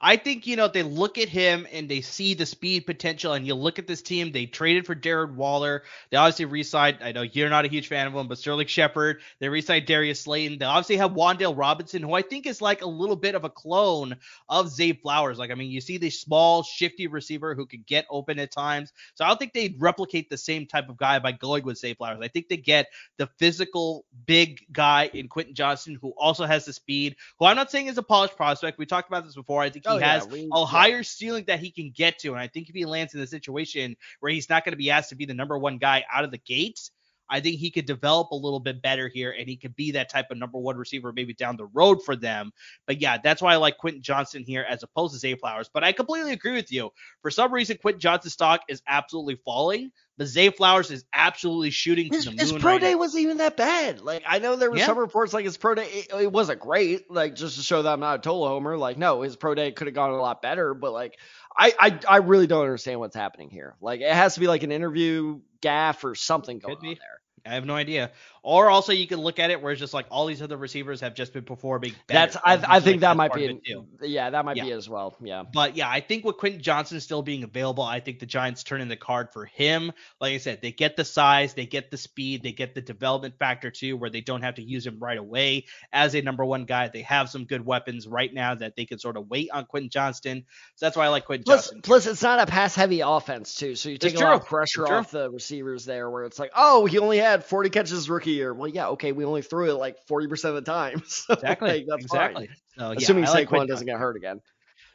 [0.00, 3.46] I think you know they look at him and they see the speed potential, and
[3.46, 4.32] you look at this team.
[4.32, 5.82] They traded for Jared Waller.
[6.10, 6.98] They obviously re-signed.
[7.02, 9.20] I know you're not a huge fan of him, but Sterling Shepard.
[9.38, 10.58] They re-signed Darius Slayton.
[10.58, 13.50] They obviously have Wan'Dale Robinson, who I think is like a little bit of a
[13.50, 14.16] clone
[14.48, 15.38] of Zay Flowers.
[15.38, 18.92] Like I mean, you see the small, shifty receiver who can get open at times.
[19.14, 21.94] So I don't think they'd replicate the same type of guy by going with Zay
[21.94, 22.20] Flowers.
[22.22, 26.72] I think they get the physical, big guy in Quentin Johnston, who also has the
[26.72, 27.16] speed.
[27.38, 28.78] Who I'm not saying is a polished prospect.
[28.78, 29.59] We talked about this before.
[29.62, 30.66] I think he Oh, yeah, has we- a yeah.
[30.66, 32.28] higher ceiling that he can get to.
[32.32, 34.90] And I think if he lands in a situation where he's not going to be
[34.90, 36.90] asked to be the number one guy out of the gates,
[37.30, 40.08] I think he could develop a little bit better here and he could be that
[40.10, 42.52] type of number one receiver maybe down the road for them.
[42.86, 45.70] But yeah, that's why I like Quentin Johnston here as opposed to Zay Flowers.
[45.72, 46.90] But I completely agree with you.
[47.22, 52.10] For some reason, Quentin Johnston's stock is absolutely falling, but Zay Flowers is absolutely shooting
[52.10, 52.38] to His, the moon.
[52.40, 52.98] his pro right day now.
[52.98, 54.00] wasn't even that bad.
[54.02, 54.86] Like I know there were Yeah.
[54.86, 57.10] some reports like his pro day it, it wasn't great.
[57.10, 58.76] Like just to show that I'm not a total homer.
[58.76, 60.74] Like no, his pro day could have gone a lot better.
[60.74, 61.18] But like
[61.60, 63.76] I, I I really don't understand what's happening here.
[63.82, 66.88] Like it has to be like an interview gaffe or something going Could be.
[66.88, 67.52] on there.
[67.52, 68.12] I have no idea.
[68.42, 71.00] Or also you can look at it where it's just like all these other receivers
[71.02, 72.32] have just been performing better.
[72.32, 73.86] That's I, I think like, that might be of an- too.
[74.02, 74.74] yeah that might be Yeah.
[74.74, 75.14] it as well.
[75.22, 75.42] Yeah.
[75.52, 78.80] But yeah, I think with Quentin Johnston still being available, I think the Giants turn
[78.80, 79.92] in the card for him.
[80.20, 83.34] Like I said, they get the size, they get the speed, they get the development
[83.38, 86.64] factor too, where they don't have to use him right away as a number one
[86.64, 86.88] guy.
[86.88, 89.90] They have some good weapons right now that they can sort of wait on Quentin
[89.90, 90.44] Johnston.
[90.76, 91.82] So that's why I like Quentin Plus, Johnston.
[91.82, 94.46] plus, it's not a pass heavy offense too, so you take It's a lot of
[94.46, 94.96] pressure true.
[94.96, 96.08] off the receivers there.
[96.08, 98.52] Where it's like, oh, he only had 40 catches rookie year.
[98.54, 101.02] Well, yeah, okay, we only threw it like 40 percent of the time.
[101.08, 101.68] So, Exactly.
[101.68, 102.48] like, that's exactly.
[102.78, 104.40] So, yeah, Assuming I like Saquon doesn't get hurt again.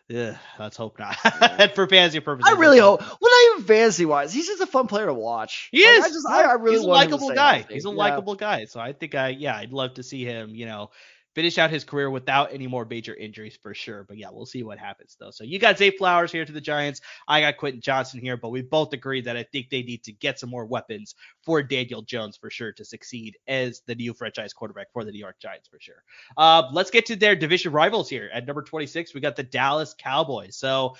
[0.08, 1.16] Yeah, let's hope not.
[1.76, 2.52] For fantasy purposes.
[2.56, 3.00] I really hope.
[3.02, 4.34] Well, not even fantasy wise.
[4.34, 5.70] He's just a fun player to watch.
[5.72, 6.06] He Like, is.
[6.06, 7.66] I just, I, I really he's a want him to likable guy.
[7.70, 7.96] He's a Yeah.
[7.96, 8.66] likable guy.
[8.66, 10.92] So I think I yeah, I'd love to see him, you know,
[11.36, 14.06] finish out his career without any more major injuries for sure.
[14.08, 15.32] But yeah, we'll see what happens though.
[15.32, 17.02] So you got Zay Flowers here to the Giants.
[17.28, 20.14] I got Quentin Johnston here, but we both agree that I think they need to
[20.14, 21.14] get some more weapons
[21.44, 25.20] for Daniel Jones for sure to succeed as the new franchise quarterback for the New
[25.20, 26.04] York Giants for sure.
[26.38, 28.30] Uh, let's get to their division rivals here.
[28.34, 30.56] At number 26, we got the Dallas Cowboys.
[30.56, 30.96] So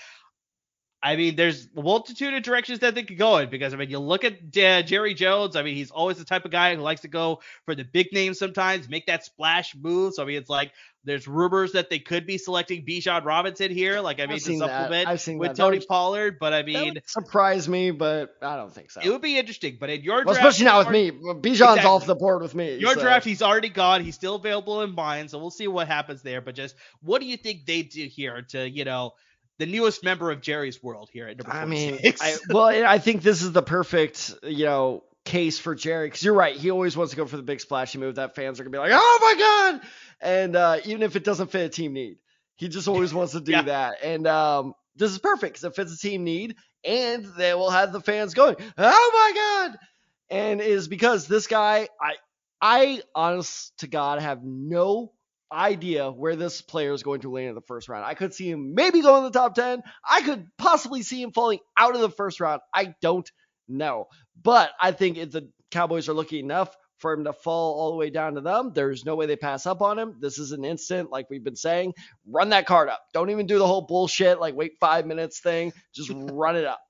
[1.02, 3.90] I mean, there's a multitude of directions that they could go in because I mean,
[3.90, 5.54] you look at uh, Jerry Jones.
[5.54, 8.08] I mean, he's always the type of guy who likes to go for the big
[8.12, 10.14] names sometimes, make that splash move.
[10.14, 10.72] So I mean, it's like
[11.04, 15.08] there's rumors that they could be selecting Bijan Robinson here, like I mean, to supplement
[15.08, 15.56] with that.
[15.56, 16.38] Tony that Pollard.
[16.40, 19.00] But I mean, surprise me, but I don't think so.
[19.04, 21.10] It would be interesting, but in your well, draft, especially not with me.
[21.10, 21.84] Bijan's exactly.
[21.84, 22.78] off the board with me.
[22.78, 23.02] Your so.
[23.02, 24.02] draft, he's already gone.
[24.02, 26.40] He's still available in mine, so we'll see what happens there.
[26.40, 29.12] But just what do you think they do here to, you know?
[29.58, 32.20] The newest member of Jerry's world here at number 46.
[32.20, 36.06] I mean, I, well, I think this is the perfect, you know, case for Jerry
[36.06, 36.56] because you're right.
[36.56, 38.78] He always wants to go for the big splashy move that fans are gonna be
[38.78, 39.88] like, oh my god,
[40.20, 42.18] and uh, even if it doesn't fit a team need,
[42.54, 43.62] he just always wants to do yeah.
[43.62, 44.02] that.
[44.02, 47.92] And um, this is perfect because it fits a team need, and they will have
[47.92, 49.78] the fans going, oh my god,
[50.30, 52.14] and is because this guy, I,
[52.60, 55.12] I honest to God have no
[55.52, 58.04] idea where this player is going to land in the first round.
[58.04, 59.82] I could see him maybe going in the top 10.
[60.08, 62.60] I could possibly see him falling out of the first round.
[62.74, 63.30] I don't
[63.68, 64.06] know.
[64.42, 67.96] But I think if the Cowboys are lucky enough for him to fall all the
[67.96, 70.16] way down to them, there's no way they pass up on him.
[70.20, 71.94] This is an instant, like we've been saying.
[72.26, 73.00] Run that card up.
[73.12, 75.72] Don't even do the whole bullshit, like wait five minutes thing.
[75.94, 76.80] Just run it up.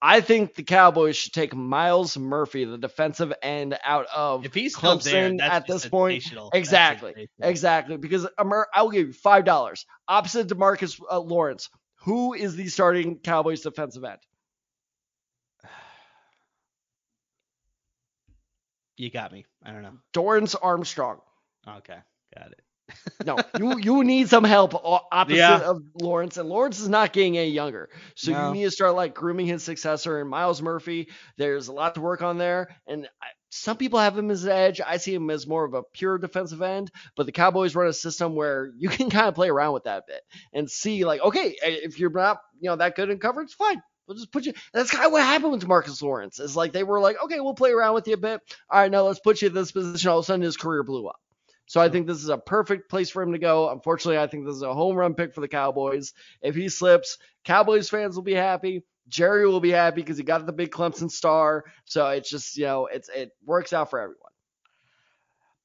[0.00, 4.76] I think the Cowboys should take Myles Murphy, the defensive end, out of if he's
[4.76, 6.24] Clemson there, at this point.
[6.52, 7.96] Exactly, exactly.
[7.96, 11.70] Because I will give you five dollars opposite Demarcus uh, Lawrence.
[12.04, 14.18] Who is the starting Cowboys defensive end?
[18.96, 19.46] You got me.
[19.64, 19.98] I don't know.
[20.12, 21.20] Dorance Armstrong.
[21.66, 21.98] Okay,
[22.36, 22.60] got it
[23.24, 24.74] no, you you need some help
[25.12, 25.60] opposite yeah.
[25.60, 27.88] of Lawrence, and Lawrence is not getting any younger.
[28.14, 28.48] So no.
[28.48, 30.20] you need to start like grooming his successor.
[30.20, 32.76] And Myles Murphy, there's a lot to work on there.
[32.86, 34.80] And I, some people have him as an edge.
[34.80, 36.90] I see him as more of a pure defensive end.
[37.16, 40.04] But the Cowboys run a system where you can kind of play around with that
[40.04, 40.22] a bit
[40.52, 43.82] and see like, okay, if you're not you know that good in coverage, fine.
[44.06, 44.52] We'll just put you.
[44.72, 46.40] That's kind of what happened with Marcus Lawrence.
[46.40, 48.40] Is like they were like, okay, we'll play around with you a bit.
[48.68, 50.10] All right, now let's put you in this position.
[50.10, 51.20] All of a sudden, his career blew up.
[51.66, 53.70] So I think this is a perfect place for him to go.
[53.70, 56.12] Unfortunately, I think this is a home run pick for the Cowboys.
[56.42, 58.84] If he slips, Cowboys fans will be happy.
[59.08, 61.64] Jerry will be happy because he got the big Clemson star.
[61.84, 64.18] So it's just, you know, it's it works out for everyone.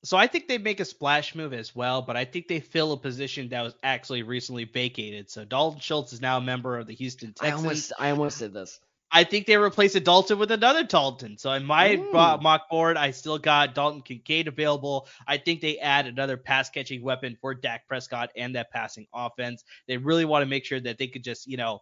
[0.04, 2.93] So I think they make a splash move as well, but I think they fill
[2.93, 5.30] a position that was actually recently vacated.
[5.30, 7.52] So Dalton Schultz is now a member of the Houston Texans.
[7.52, 8.80] I almost, I almost did this.
[9.10, 11.38] I think they replace a Dalton with another Dalton.
[11.38, 11.95] So in my
[12.41, 15.08] mock board, I still got Dalton Kincaid available.
[15.26, 19.64] I think they add another pass catching weapon for Dak Prescott and that passing offense.
[19.88, 21.82] They really want to make sure that they could just, you know,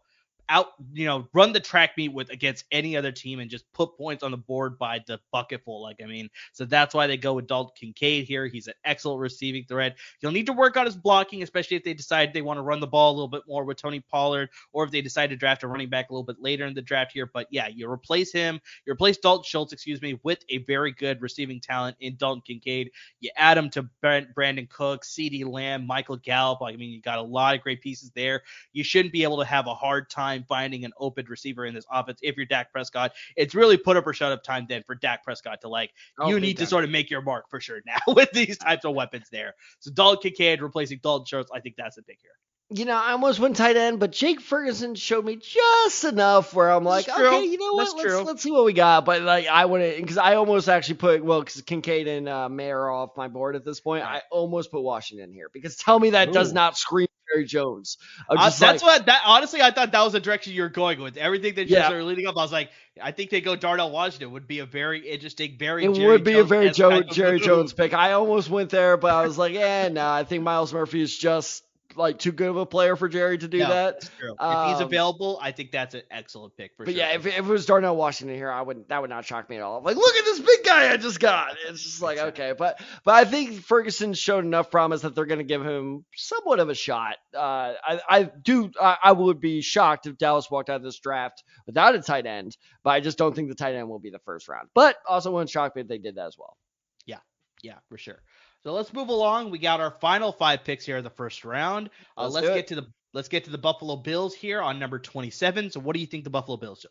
[0.49, 3.97] out, you know, run the track meet with against any other team and just put
[3.97, 5.81] points on the board by the bucketful.
[5.81, 8.47] Like, I mean, so that's why they go with Dalton Kincaid here.
[8.47, 9.97] He's an excellent receiving threat.
[10.19, 12.79] He'll need to work on his blocking, especially if they decide they want to run
[12.79, 15.63] the ball a little bit more with Tony Pollard, or if they decide to draft
[15.63, 17.29] a running back a little bit later in the draft here.
[17.33, 21.21] But yeah, you replace him, you replace Dalton Schultz, excuse me, with a very good
[21.21, 22.91] receiving talent in Dalton Kincaid.
[23.19, 26.61] You add him to Brandin Cook, CeeDee Lamb, Michael Gallup.
[26.61, 28.43] I mean, you got a lot of great pieces there.
[28.73, 31.73] You shouldn't be able to have a hard time time finding an open receiver in
[31.73, 33.13] this offense if you're Dak Prescott.
[33.35, 36.29] It's really put up or shut up time then for Dak Prescott to like, oh,
[36.29, 38.93] you need to sort of make your mark for sure now with these types of
[38.93, 39.53] weapons there.
[39.79, 42.31] So Dalton Kincaid replacing Dalton Schultz, I think that's the pick here
[42.69, 46.71] you know, I almost went tight end, but Jake Ferguson showed me just enough where
[46.71, 49.05] I'm like, okay, you know what, let's, let's see what we got.
[49.05, 52.89] But like, I wouldn't because I almost actually put well, because Kincaid and uh, Mayer
[52.89, 54.03] off my board at this point.
[54.03, 56.33] I almost put Washington here because tell me that Ooh.
[56.33, 57.97] does not scream Jerry Jones.
[58.29, 61.17] Uh, that's like, what that honestly I thought that was the direction you're going with
[61.17, 61.91] everything that you yeah.
[61.91, 62.37] are leading up.
[62.37, 62.69] I was like,
[63.01, 66.23] I think they go Darnell Washington would be a very interesting, very it Jerry would
[66.23, 67.93] be Jones a very Joe, Jerry Jones pick.
[67.93, 71.15] I almost went there, but I was like, yeah, no, I think Myles Murphy is
[71.15, 71.63] just
[71.95, 74.09] like too good of a player for Jerry to do no, that.
[74.19, 74.35] True.
[74.37, 76.99] Um, if he's um, available, I think that's an excellent pick for but sure.
[76.99, 79.57] yeah, if, if, it was Darnell Washington here, I wouldn't that would not shock me
[79.57, 79.77] at all.
[79.77, 81.55] I'm like, look at this big guy I just got.
[81.67, 85.39] It's just like okay, but but I think Ferguson's shown enough promise that they're going
[85.39, 87.15] to give him somewhat of a shot.
[87.33, 90.99] Uh, I I do I, I would be shocked if Dallas walked out of this
[90.99, 94.09] draft without a tight end, but I just don't think the tight end will be
[94.09, 94.69] the first round.
[94.73, 96.57] But also wouldn't shock me if they did that as well.
[97.05, 97.19] Yeah,
[97.61, 98.21] yeah, for sure.
[98.65, 99.51] So let's move along.
[99.51, 101.91] We got our final five picks here in the first round.
[102.17, 104.97] Uh, let's, let's get to the let's get to the Buffalo Bills here on number
[104.97, 105.69] 27.
[105.69, 106.87] So what do you think the Buffalo Bills do?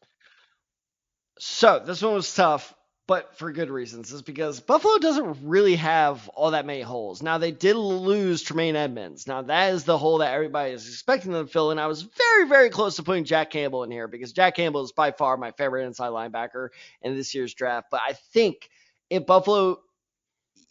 [1.40, 2.72] So this one was tough.
[3.08, 4.12] but for good reasons.
[4.12, 7.24] Is because Buffalo doesn't really have all that many holes.
[7.24, 9.26] Now they did lose Tremaine Edmunds.
[9.26, 12.02] Now that is the hole that everybody is expecting them to fill, and I was
[12.02, 15.36] very, very close to putting Jack Campbell in here because Jack Campbell is by far
[15.36, 16.68] my favorite inside linebacker
[17.02, 17.88] in this year's draft.
[17.90, 18.70] But I think
[19.10, 19.80] if Buffalo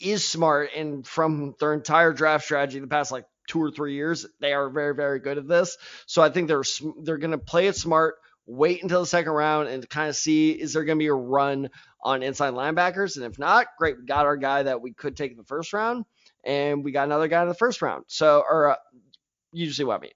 [0.03, 4.25] is smart and from their entire draft strategy the past like two or three years,
[4.39, 5.77] they are very, very good at this.
[6.05, 6.63] So I think they're
[7.03, 10.51] they're going to play it smart, wait until the second round, and kind of see
[10.51, 11.69] is there going to be a run
[12.01, 15.31] on inside linebackers, and if not, great, we got our guy that we could take
[15.31, 16.05] in the first round,
[16.43, 18.03] and we got another guy in the first round.
[18.07, 18.75] So, or uh,
[19.51, 20.11] you see what I mean.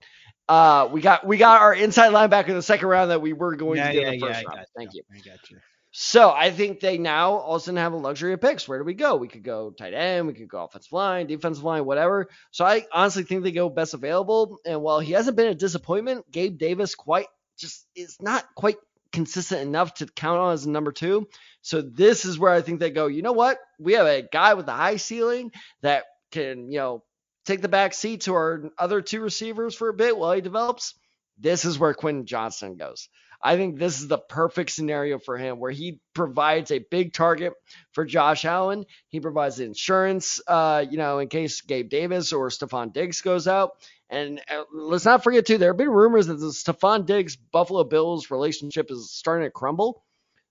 [0.50, 3.56] Uh, we got we got our inside linebacker in the second round that we were
[3.56, 4.50] going Yeah, to get yeah, in the first yeah.
[4.50, 4.60] Round.
[4.60, 5.04] got Thank you.
[5.14, 5.60] I got you.
[6.00, 8.68] So I think they now also have a luxury of picks.
[8.68, 9.16] Where do we go?
[9.16, 12.28] We could go tight end, we could go offensive line, defensive line, whatever.
[12.52, 14.60] So I honestly think they go best available.
[14.64, 17.26] And while he hasn't been a disappointment, Gabe Davis quite
[17.58, 18.76] just is not quite
[19.12, 21.28] consistent enough to count on as a number two.
[21.64, 23.58] So this is where I think they go, you know what?
[23.80, 27.04] We have a guy with a high ceiling that can, you know,
[27.48, 30.94] take the back seat to our other two receivers for a bit while he develops.
[31.40, 33.10] This is where Quinn Johnston goes.
[33.42, 37.54] I think this is the perfect scenario for him where he provides a big target
[37.92, 38.86] for Josh Allen.
[39.10, 43.72] He provides insurance, uh, you know, in case Gabe Davis or Stefon Diggs goes out.
[44.10, 47.84] And uh, let's not forget, too, there have been rumors that the Stefon Diggs Buffalo
[47.84, 50.04] Bills relationship is starting to crumble.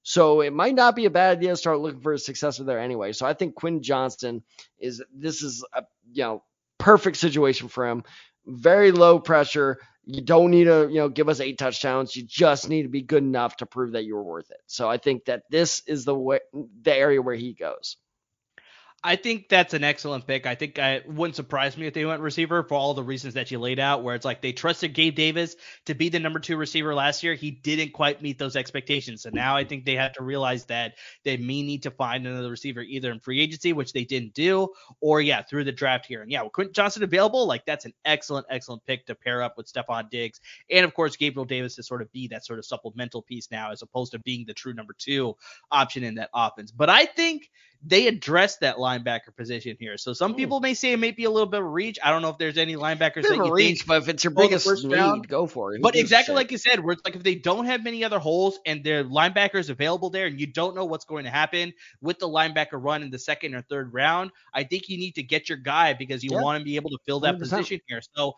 [0.03, 2.78] So it might not be a bad idea to start looking for a successor there
[2.78, 3.12] anyway.
[3.12, 4.45] So I think Quinn Johnston
[4.78, 5.82] is this is a
[6.12, 6.45] you know
[6.78, 8.05] perfect situation for him.
[8.47, 9.78] Very low pressure.
[10.05, 12.14] You don't need to, you know, give us eight touchdowns.
[12.14, 14.61] You just need to be good enough to prove that you're worth it.
[14.66, 16.40] So I think that this is the way,
[16.82, 17.97] the area where he goes.
[19.07, 20.46] I think that's an excellent pick.
[20.46, 23.34] I think I, it wouldn't surprise me if they went receiver for all the reasons
[23.34, 25.54] that you laid out, where it's like they trusted Gabe Davis
[25.84, 27.34] to be the number two receiver last year.
[27.34, 29.22] He didn't quite meet those expectations.
[29.22, 32.50] So now I think they have to realize that they may need to find another
[32.50, 36.22] receiver either in free agency, which they didn't do, or yeah, through the draft here.
[36.22, 39.57] And yeah, with Quentin Johnston available, like that's an excellent, excellent pick to pair up
[39.57, 40.40] with Stefon Diggs.
[40.68, 43.70] And of course, Gabriel Davis to sort of be that sort of supplemental piece now,
[43.70, 45.36] as opposed to being the true number two
[45.70, 46.72] option in that offense.
[46.72, 47.52] But I think
[47.87, 49.97] they address that linebacker position here.
[49.97, 50.37] So some Hmm.
[50.37, 51.99] people may say it may be a little bit of reach.
[52.03, 53.87] I don't know if there's any linebackers that you reach, think.
[53.87, 55.28] but if it's your biggest first need, round.
[55.28, 55.78] go for it.
[55.80, 58.18] Who But exactly like you said, where it's like if they don't have many other
[58.18, 62.18] holes and their linebackers available there, and you don't know what's going to happen with
[62.18, 65.49] the linebacker run in the second or third round, I think you need to get
[65.49, 66.39] your guy because you Yeah.
[66.39, 67.39] want to be able to fill that 100%.
[67.39, 68.01] position here.
[68.16, 68.34] So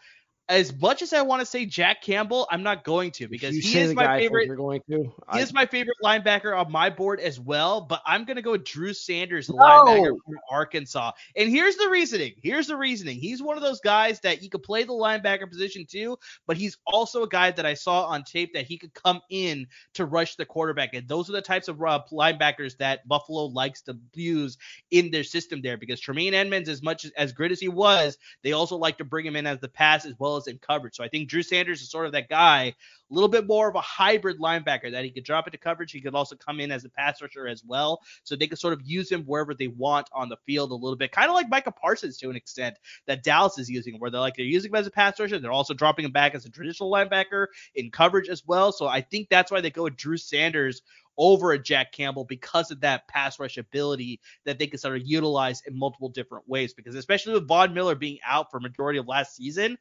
[0.48, 3.78] as much as I want to say Jack Campbell, I'm not going to because he
[3.78, 4.46] is my guy I think favorite.
[4.46, 5.02] You're going to.
[5.02, 8.52] He I- is my favorite linebacker on my board as well, but I'm gonna go
[8.52, 9.62] with Drew Sanders, the No.
[9.62, 11.12] linebacker from Arkansas.
[11.36, 12.32] And here's the reasoning.
[12.42, 13.18] Here's the reasoning.
[13.18, 16.78] He's one of those guys that you could play the linebacker position too, but he's
[16.86, 20.36] also a guy that I saw on tape that he could come in to rush
[20.36, 20.94] the quarterback.
[20.94, 24.56] And those are the types of uh, linebackers that Buffalo likes to use
[24.90, 28.16] in their system there because Tremaine Edmunds, as much as, as great as he was,
[28.42, 30.96] they also like to bring him in as the pass as well as in coverage.
[30.96, 32.74] So I think Drew Sanders is sort of that guy
[33.10, 35.92] a little bit more of a hybrid linebacker that he could drop into coverage.
[35.92, 38.00] He could also come in as a pass rusher as well.
[38.24, 40.96] So they could sort of use him wherever they want on the field a little
[40.96, 42.76] bit, kind of like Micah Parsons to an extent
[43.06, 45.38] that Dallas is using, where they're like they're using him as a pass rusher.
[45.38, 48.72] They're also dropping him back as a traditional linebacker in coverage as well.
[48.72, 50.82] So I think that's why they go with Drew Sanders
[51.18, 55.02] over a Jack Campbell because of that pass rush ability that they can sort of
[55.04, 56.72] utilize in multiple different ways.
[56.72, 59.76] Because especially with Von Miller being out for majority of last season,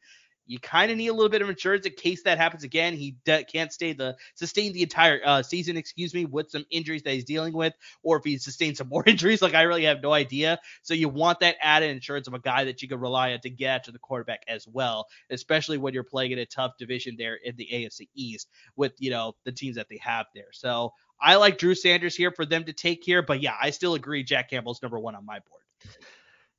[0.47, 2.93] you kind of need a little bit of insurance in case that happens again.
[2.93, 7.03] He de- can't stay the sustain the entire uh, season, excuse me, with some injuries
[7.03, 7.73] that he's dealing with,
[8.03, 10.59] or if he sustains some more injuries, like I really have no idea.
[10.81, 13.49] So you want that added insurance of a guy that you can rely on to
[13.49, 17.35] get to the quarterback as well, especially when you're playing in a tough division there
[17.35, 20.51] in the AFC East with you know the teams that they have there.
[20.53, 23.95] So I like Drew Sanders here for them to take here, but yeah, I still
[23.95, 25.63] agree Jack Campbell's number one on my board.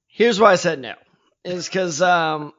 [0.08, 0.94] Here's why I said no.
[1.44, 2.52] Is because um,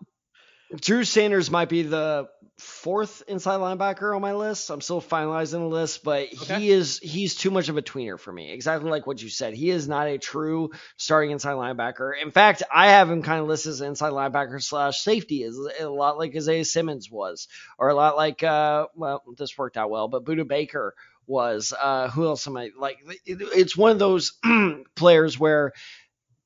[0.75, 4.69] Drew Sanders might be the fourth inside linebacker on my list.
[4.69, 6.59] I'm still finalizing the list, but Okay.
[6.59, 8.51] he is he's too much of a tweener for me.
[8.51, 9.53] Exactly like what you said.
[9.53, 12.11] He is not a true starting inside linebacker.
[12.21, 15.87] In fact, I have him kind of listed as inside linebacker slash safety, is a
[15.87, 17.47] lot like Isaiah Simmons was,
[17.77, 20.93] or a lot like uh, well, this worked out well, but Budda Baker
[21.25, 21.73] was.
[21.79, 22.97] Uh, who else am I like?
[23.25, 24.33] it- It's one of those
[24.95, 25.71] players where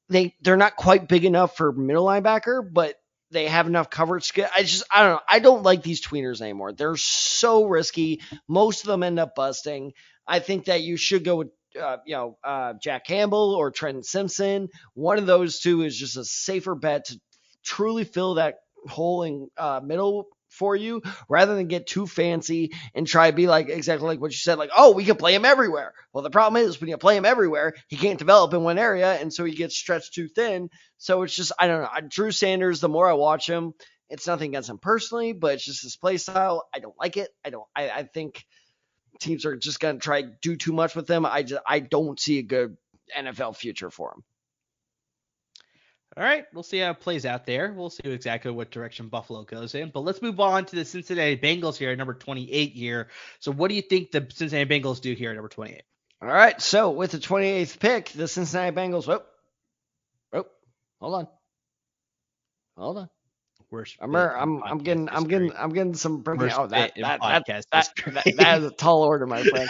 [0.10, 2.96] they they're not quite big enough for middle linebacker, but
[3.34, 4.32] they have enough coverage.
[4.56, 5.22] I just I don't know.
[5.28, 6.72] I don't like these tweeners anymore.
[6.72, 8.22] They're so risky.
[8.48, 9.94] Most of them end up busting.
[10.28, 11.50] I think that you should go with
[11.82, 14.70] uh, you know uh, Jack Campbell or Trenton Simpson.
[14.94, 17.20] One of those two is just a safer bet to
[17.64, 18.56] truly fill that
[18.88, 23.48] hole in uh, middle for you rather than get too fancy and try to be
[23.48, 25.94] like exactly like what you said, like, oh, we can play him everywhere.
[26.14, 29.14] Well, the problem is when you play him everywhere, he can't develop in one area,
[29.14, 30.70] and so he gets stretched too thin.
[30.98, 32.08] So it's just, I don't know.
[32.08, 33.74] Drew Sanders, the more I watch him,
[34.10, 36.68] it's nothing against him personally, but it's just his play style.
[36.74, 37.30] I don't like it.
[37.44, 38.46] I don't, I, I think
[39.20, 41.26] teams are just to try do too much with him.
[41.26, 42.78] I just, I don't see a good
[43.18, 44.24] NFL future for him.
[46.16, 47.74] All right, we'll see how it plays out there.
[47.74, 49.90] We'll see exactly what direction Buffalo goes in.
[49.90, 53.08] But let's move on to the Cincinnati Bengals here, number 28 here.
[53.40, 55.82] So, what do you think the Cincinnati Bengals do here at number 28?
[56.22, 59.08] All right, so with the 28th pick, the Cincinnati Bengals.
[59.10, 59.24] Oh,
[60.34, 60.46] oh,
[61.02, 61.28] hold on,
[62.78, 63.10] hold on.
[63.72, 66.24] Worst I'm, I'm, I'm getting, I'm getting, I'm getting some.
[66.24, 69.68] Worst Oh, that, that, that, podcast that, that, that is a tall order, my friend.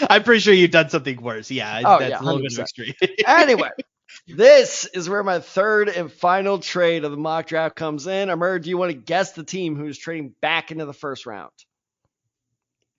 [0.10, 1.50] I'm pretty sure you've done something worse.
[1.50, 2.54] Yeah, Oh, that's yeah, a little bit 100%.
[2.54, 2.92] of extreme.
[3.26, 3.70] anyway,
[4.26, 8.28] this is where my third and final trade of the mock draft comes in.
[8.28, 11.52] Amar, do you want to guess the team who's trading back into the first round?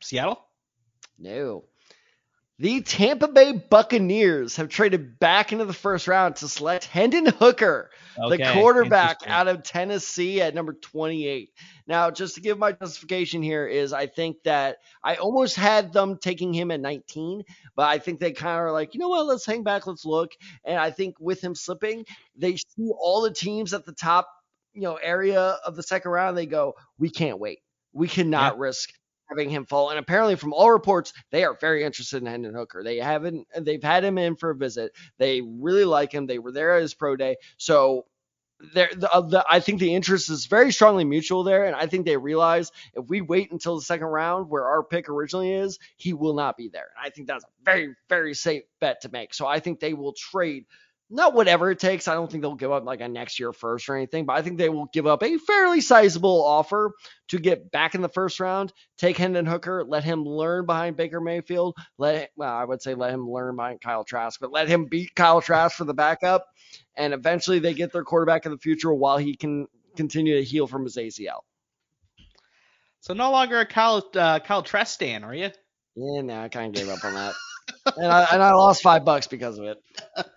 [0.01, 0.39] Seattle?
[1.19, 1.65] No.
[2.59, 7.91] The Tampa Bay Buccaneers have traded back into the first round to select Hendon Hooker,
[8.15, 11.51] the quarterback out of Tennessee at number 28.
[11.85, 16.17] Now, just to give my justification here is I think that I almost had them
[16.17, 17.43] taking him at 19,
[17.75, 20.03] but I think they kind of are like, you know what, let's hang back, let's
[20.03, 20.31] look.
[20.65, 22.05] And I think with him slipping,
[22.35, 24.27] they see all the teams at the top,
[24.73, 26.35] you know, area of the second round.
[26.35, 27.59] They go, we can't wait.
[27.93, 28.89] We cannot risk
[29.29, 29.89] having him fall.
[29.89, 32.83] And apparently, from all reports, they are very interested in Hendon Hooker.
[32.83, 34.93] They haven't, they've had him in for a visit.
[35.17, 36.25] They really like him.
[36.25, 37.37] They were there at his pro day.
[37.57, 38.05] So
[38.73, 41.65] there, the, uh, the, I think the interest is very strongly mutual there.
[41.65, 45.09] And I think they realize if we wait until the second round, where our pick
[45.09, 46.87] originally is, he will not be there.
[46.97, 49.33] And I think that's a very, very safe bet to make.
[49.33, 50.65] So I think they will trade.
[51.09, 52.09] Not whatever it takes.
[52.09, 54.41] I don't think they'll give up like a next year first or anything, but I
[54.41, 56.91] think they will give up a fairly sizable offer
[57.29, 61.21] to get back in the first round, take Hendon Hooker, let him learn behind Baker
[61.21, 61.77] Mayfield.
[61.97, 65.15] Let well, I would say let him learn behind Kyle Trask, but let him beat
[65.15, 66.45] Kyle Trask for the backup,
[66.97, 70.67] and eventually they get their quarterback of the future while he can continue to heal
[70.67, 71.39] from his ACL.
[72.99, 75.51] So no longer a Kyle uh, Kyle Trask stan, are you?
[75.95, 77.33] Yeah, nah, I kind of gave up on that,
[77.95, 79.77] and I and I lost five bucks because of it.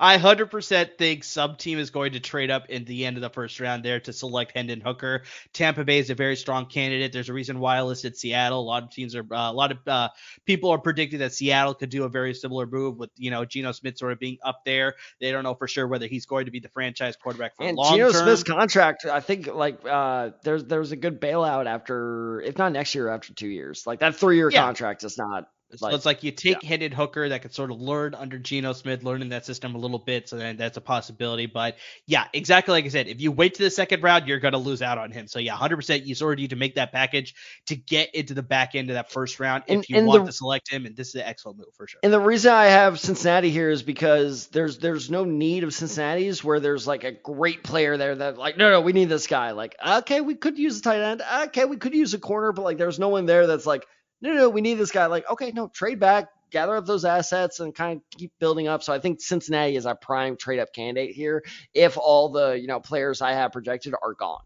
[0.00, 3.30] I 100% think some team is going to trade up in the end of the
[3.30, 5.22] first round there to select Hendon Hooker.
[5.52, 7.12] Tampa Bay is a very strong candidate.
[7.12, 8.60] There's a reason why I listed Seattle.
[8.60, 10.08] A lot of teams are, uh, a lot of uh,
[10.44, 13.72] people are predicting that Seattle could do a very similar move with, you know, Geno
[13.72, 14.94] Smith sort of being up there.
[15.20, 17.76] They don't know for sure whether he's going to be the franchise quarterback for And
[17.76, 18.22] long Geno term.
[18.24, 22.94] Smith's contract, I think, like uh, there's there's a good bailout after, if not next
[22.94, 23.86] year, after two years.
[23.86, 24.62] Like that three year Yeah.
[24.62, 25.48] contract is not.
[25.76, 29.02] So it's like you take Hendon Hooker that could sort of learn under Geno Smith,
[29.02, 31.46] learning that system a little bit, so then that's a possibility.
[31.46, 34.52] But yeah, exactly like I said, if you wait to the second round, you're going
[34.52, 35.26] to lose out on him.
[35.28, 37.34] So yeah, 100% you sort of need to make that package
[37.66, 40.30] to get into the back end of that first round And- if you want the-
[40.30, 40.86] to select him.
[40.86, 42.00] And this is an excellent move for sure.
[42.02, 46.42] And the reason I have Cincinnati here is because there's there's no need of Cincinnati's
[46.44, 49.52] where there's like a great player there that like no no we need this guy
[49.52, 52.62] like okay we could use a tight end okay we could use a corner but
[52.62, 53.86] like there's no one there that's like
[54.22, 57.60] no no we need this guy like okay no trade back gather up those assets
[57.60, 60.72] and kind of keep building up so I think Cincinnati is a prime trade up
[60.72, 61.44] candidate here
[61.74, 64.42] if all the you know players I have projected are gone.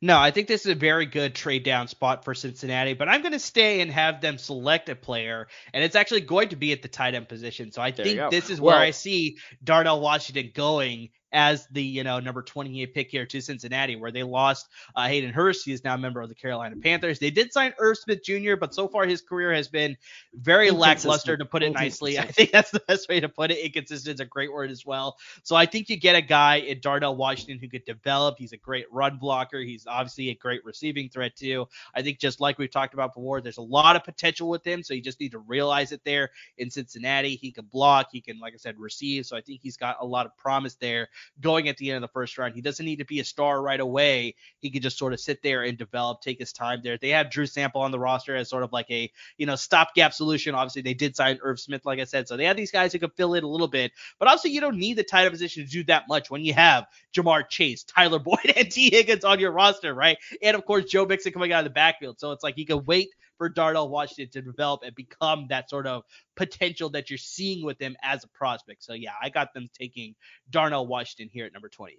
[0.00, 3.20] No, I think this is a very good trade down spot for Cincinnati, but I'm
[3.20, 6.70] going to stay and have them select a player, and it's actually going to be
[6.70, 7.72] at the tight end position.
[7.72, 12.04] So I There think this is where I see Darnell Washington going as the you
[12.04, 15.64] know number 28 pick here to Cincinnati, where they lost uh, Hayden Hurst.
[15.64, 17.18] He is now a member of the Carolina Panthers.
[17.18, 19.96] They did sign Irv Smith Jr., but so far his career has been
[20.34, 22.18] very lackluster, to put it nicely.
[22.18, 23.58] I think that's the best way to put it.
[23.58, 25.16] Inconsistent is a great word as well.
[25.42, 28.36] So I think you get a guy in Darnell Washington who could develop.
[28.38, 29.60] He's a great run blocker.
[29.60, 31.66] He's obviously a great receiving threat too.
[31.94, 34.82] I think just like we've talked about before, there's a lot of potential with him.
[34.82, 37.36] So you just need to realize it there in Cincinnati.
[37.36, 38.08] He can block.
[38.12, 39.26] He can, like I said, receive.
[39.26, 41.08] So I think he's got a lot of promise there
[41.40, 42.54] going at the end of the first round.
[42.54, 44.34] He doesn't need to be a star right away.
[44.60, 46.98] He can just sort of sit there and develop, take his time there.
[46.98, 50.12] They have Drew Sample on the roster as sort of like a, you know, stopgap
[50.12, 50.54] solution.
[50.54, 52.28] Obviously, they did sign Irv Smith, like I said.
[52.28, 53.92] So they have these guys who can fill in a little bit.
[54.18, 56.54] But also, you don't need the tight end position to do that much when you
[56.54, 60.18] have Ja'Marr Chase, Tyler Boyd, and Tee Higgins on your roster, right?
[60.42, 62.18] And of course, Joe Mixon coming out of the backfield.
[62.18, 63.08] So it's like you can wait
[63.38, 66.02] for Darnell Washington to develop and become that sort of
[66.36, 68.84] potential that you're seeing with him as a prospect.
[68.84, 70.14] So yeah, I got them taking
[70.50, 71.98] Darnell Washington here at number 28.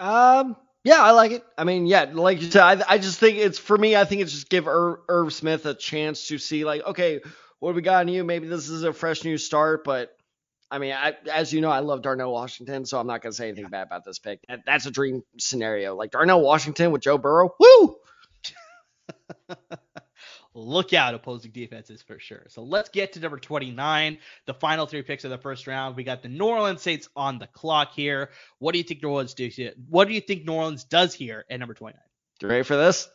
[0.00, 1.44] Um, yeah, I like it.
[1.56, 3.96] I mean, yeah, like you said, I, I just think it's for me.
[3.96, 7.20] I think it's just give Irv, Irv Smith a chance to see, like, okay,
[7.58, 8.24] what do we got in you?
[8.24, 10.16] Maybe this is a fresh new start, but
[10.70, 13.36] I mean, I, as you know, I love Darnell Washington, so I'm not going to
[13.36, 14.40] say anything bad about this pick.
[14.48, 15.94] That- That's a dream scenario.
[15.96, 17.54] Like Darnell Washington with Joe Burrow.
[17.58, 17.96] Woo!
[20.58, 22.46] Look out, opposing defenses for sure.
[22.48, 25.96] So let's get to number 29, the final three picks of the first round.
[25.96, 28.30] We got the New Orleans Saints on the clock here.
[28.58, 29.72] What do you think New Orleans do here?
[29.88, 32.00] What do you think New Orleans does here at number 29?
[32.42, 33.08] You ready for this?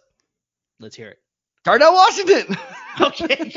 [0.80, 1.23] Let's hear it.
[1.64, 2.58] Darnell Washington.
[3.02, 3.52] Okay.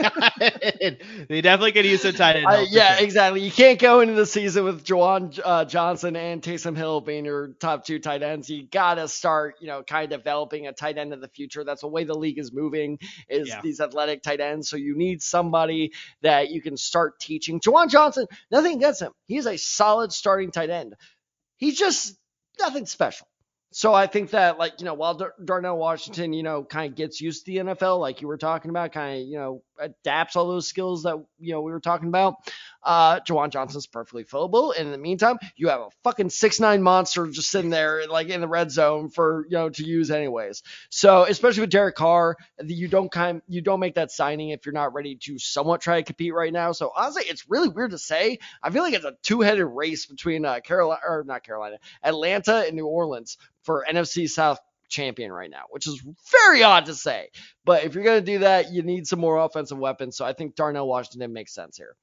[1.28, 2.46] They definitely could use some tight end.
[2.46, 3.04] For yeah, sure.
[3.04, 3.42] exactly.
[3.42, 7.48] You can't go into the season with Juwan uh, Johnson and Taysom Hill being your
[7.60, 8.48] top two tight ends.
[8.48, 11.64] You gotta start, you know, kind of developing a tight end of the future.
[11.64, 12.98] That's the way the league is moving.
[13.28, 13.60] Is Yeah.
[13.60, 14.70] these athletic tight ends.
[14.70, 15.92] So you need somebody
[16.22, 17.60] that you can start teaching.
[17.60, 19.12] Juwan Johnson, nothing against him.
[19.26, 20.94] He's a solid starting tight end.
[21.58, 22.16] He's just
[22.58, 23.26] nothing special.
[23.72, 26.96] So I think that, like, you know, while Dar- Darnell Washington, you know, kind of
[26.96, 30.34] gets used to the NFL, like you were talking about, kind of, you know, adapts
[30.36, 32.36] all those skills that, you know, we were talking about,
[32.86, 34.72] uh, Juwan Johnson's perfectly fillable.
[34.74, 38.28] And in the meantime, you have a fucking six nine monster just sitting there, like,
[38.28, 40.62] in the red zone for, you know, to use anyways.
[40.88, 44.72] So, especially with Derek Carr, you don't kind you don't make that signing if you're
[44.72, 46.72] not ready to somewhat try to compete right now.
[46.72, 48.38] So, honestly, it's really weird to say.
[48.62, 52.64] I feel like it's a two headed race between uh, Carolina, or not Carolina, Atlanta
[52.66, 57.30] and New Orleans for NFC South champion right now, which is very odd to say.
[57.64, 60.16] But if you're going to do that, you need some more offensive weapons.
[60.16, 61.96] So I think Darnell Washington makes sense here.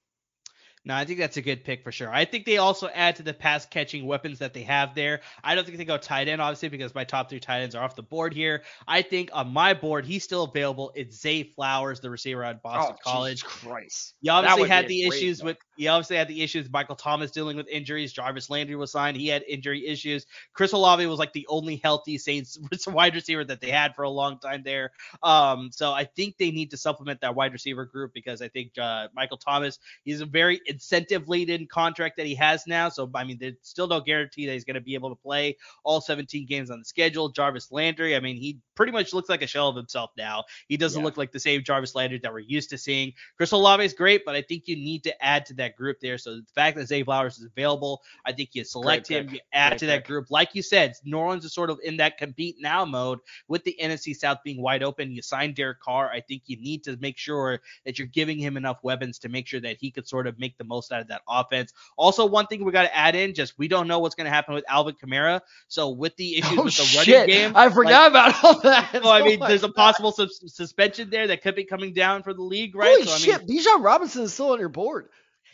[0.85, 2.09] No, I think that's a good pick for sure.
[2.11, 5.21] I think they also add to the pass catching weapons that they have there.
[5.41, 7.83] I don't think they go tight end, obviously, because my top three tight ends are
[7.83, 8.63] off the board here.
[8.85, 10.91] I think on my board, he's still available.
[10.93, 13.43] It's Zay Flowers, the receiver at Boston College.
[13.45, 14.15] Oh, Christ.
[14.19, 15.45] You obviously had the issues pick.
[15.45, 18.11] with you obviously had the issues with Michael Thomas dealing with injuries.
[18.11, 19.15] Jarvis Landry was signed.
[19.17, 20.25] He had injury issues.
[20.53, 24.09] Chris Olave was like the only healthy Saints wide receiver that they had for a
[24.09, 24.91] long time there.
[25.23, 28.77] Um, so I think they need to supplement that wide receiver group because I think
[28.77, 32.89] uh, Michael Thomas he's a very incentive laden contract that he has now.
[32.89, 35.55] So I mean, there's still no guarantee that he's going to be able to play
[35.83, 37.29] all 17 games on the schedule.
[37.29, 40.43] Jarvis Landry, I mean, he pretty much looks like a shell of himself now.
[40.67, 41.05] He doesn't Yeah.
[41.05, 43.13] look like the same Jarvis Landry that we're used to seeing.
[43.37, 46.17] Chris Olave is great, but I think you need to add to that group there.
[46.17, 49.69] So the fact that Zay Flowers is available, I think you select him, you add
[49.69, 50.07] Great to that pick.
[50.07, 50.31] group.
[50.31, 53.75] Like you said, New Orleans is sort of in that compete now mode with the
[53.81, 55.11] NFC South being wide open.
[55.11, 56.09] You signed Derek Carr.
[56.11, 59.47] I think you need to make sure that you're giving him enough weapons to make
[59.47, 61.73] sure that he could sort of make the most out of that offense.
[61.97, 64.31] Also, one thing we got to add in, just we don't know what's going to
[64.31, 65.41] happen with Alvin Kamara.
[65.67, 67.15] So with the issues Oh, with the shit.
[67.17, 68.91] running game, I forgot about all that.
[69.03, 71.93] so I Oh mean, my there's a possible sus- suspension there that could be coming
[71.93, 72.99] down for the league, right?
[72.99, 75.09] Holy so I mean, shit, Bijan Robinson is still on your board.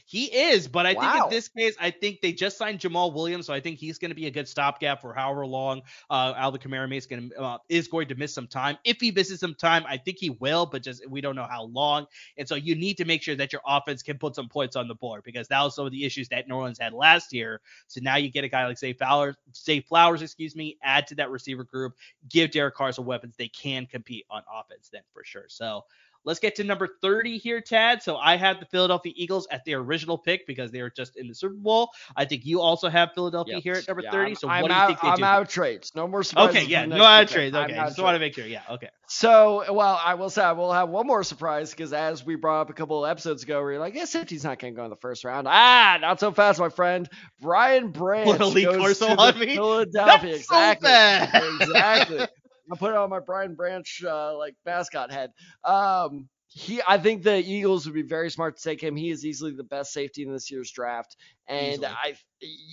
[0.10, 3.46] He is, but I think in this case, I think they just signed Jamaal Williams,
[3.46, 6.60] so I think he's going to be a good stopgap for however long uh, Alvin
[6.60, 8.80] Kamara is going to uh, is going to miss some time.
[8.84, 11.66] If he misses some time, I think he will, but just we don't know how
[11.66, 12.08] long.
[12.40, 14.88] And so you need to make sure that your offense can put some points on
[14.88, 17.62] the board because that was some of the issues that New Orleans had last year.
[17.86, 21.16] So now you get a guy like Say Flowers, Say Flowers, excuse me, add to
[21.18, 21.94] that receiver group,
[22.30, 23.36] give Derek Carr some weapons.
[23.38, 25.46] They can compete on offense then for sure.
[25.50, 25.84] So.
[26.26, 28.04] Let's get to number 30 here, Tad.
[28.04, 31.28] So I have the Philadelphia Eagles at their original pick because they were just in
[31.28, 31.90] the Super Bowl.
[32.16, 33.64] I think you also have Philadelphia Yep.
[33.64, 34.30] here at number Yeah, 30.
[34.32, 35.24] I'm, So I'm what do you out, think they I'm do?
[35.24, 35.92] out of trades.
[35.96, 36.56] No more surprises.
[36.58, 37.56] okay, yeah, no out of trades.
[37.56, 38.46] Okay, out of just want to make sure.
[38.46, 38.90] Yeah, okay.
[39.08, 42.62] So, well, I will say I will have one more surprise because as we brought
[42.62, 44.84] up a couple of episodes ago, we are like, yeah, safety's not going to go
[44.84, 45.48] in the first round.
[45.50, 47.10] Ah, not so fast, my friend.
[47.42, 49.56] Brian Branch What goes to on the me?
[49.56, 50.32] Philadelphia.
[50.34, 50.86] That's so exactly.
[50.88, 51.44] bad.
[51.62, 52.28] exactly.
[52.72, 55.32] I put it on my Brian Branch uh, like mascot head.
[55.64, 58.96] Um, he, I think the Eagles would be very smart to take him.
[58.96, 61.16] He is easily the best safety in this year's draft,
[61.48, 61.88] and Easily.
[61.88, 62.16] I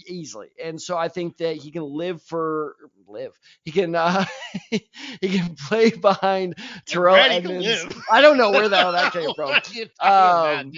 [0.06, 0.48] easily.
[0.62, 2.76] And so I think that he can live for
[3.06, 3.38] live.
[3.64, 4.24] He can uh,
[4.70, 4.88] he
[5.20, 7.84] can play behind Terrell Edmunds.
[8.10, 9.50] I don't know where the hell that came from.
[10.00, 10.72] Um,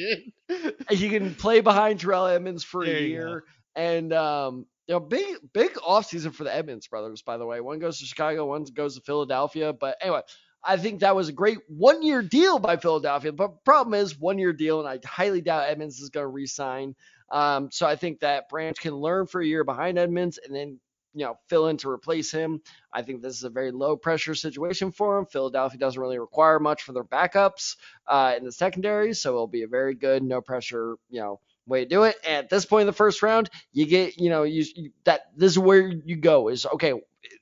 [0.52, 0.74] about.
[0.90, 3.44] He can play behind Terrell Edmunds for There a year,
[3.76, 7.22] and um, you know, big big offseason for the Edmunds brothers.
[7.22, 9.74] By the way, one goes to Chicago, one goes to Philadelphia.
[9.74, 10.22] But anyway,
[10.64, 13.32] I think that was a great one year deal by Philadelphia.
[13.32, 16.96] But problem is one year deal, and I highly doubt Edmunds is going to re-sign.
[17.30, 20.80] Um, so I think that Branch can learn for a year behind Edmunds, and then
[21.12, 22.62] you know fill in to replace him.
[22.90, 25.26] I think this is a very low pressure situation for him.
[25.26, 27.76] Philadelphia doesn't really require much for their backups
[28.06, 31.84] uh, in the secondary, so it'll be a very good no pressure you know way
[31.84, 32.16] to do it.
[32.24, 35.22] And at this point in the first round, you get you know you, you that
[35.36, 36.94] this is where you go is okay.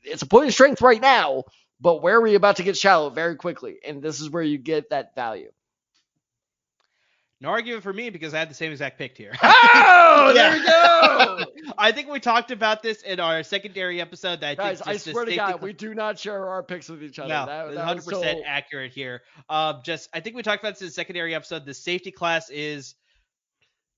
[0.02, 1.44] It's a point of strength right now,
[1.80, 3.78] but where are we about to get shallow very quickly?
[3.84, 5.50] And this is where you get that value.
[7.38, 9.32] No argument for me because I had the same exact pick here.
[9.42, 11.72] Oh, there we go.
[11.78, 14.40] I think we talked about this in our secondary episode.
[14.40, 17.02] That I Guys, I swear to God, cl- we do not share our picks with
[17.02, 17.28] each other.
[17.28, 19.22] No, that, that 100 was percent so- accurate here.
[19.50, 21.66] Um, just I think we talked about this in the secondary episode.
[21.66, 22.94] The safety class is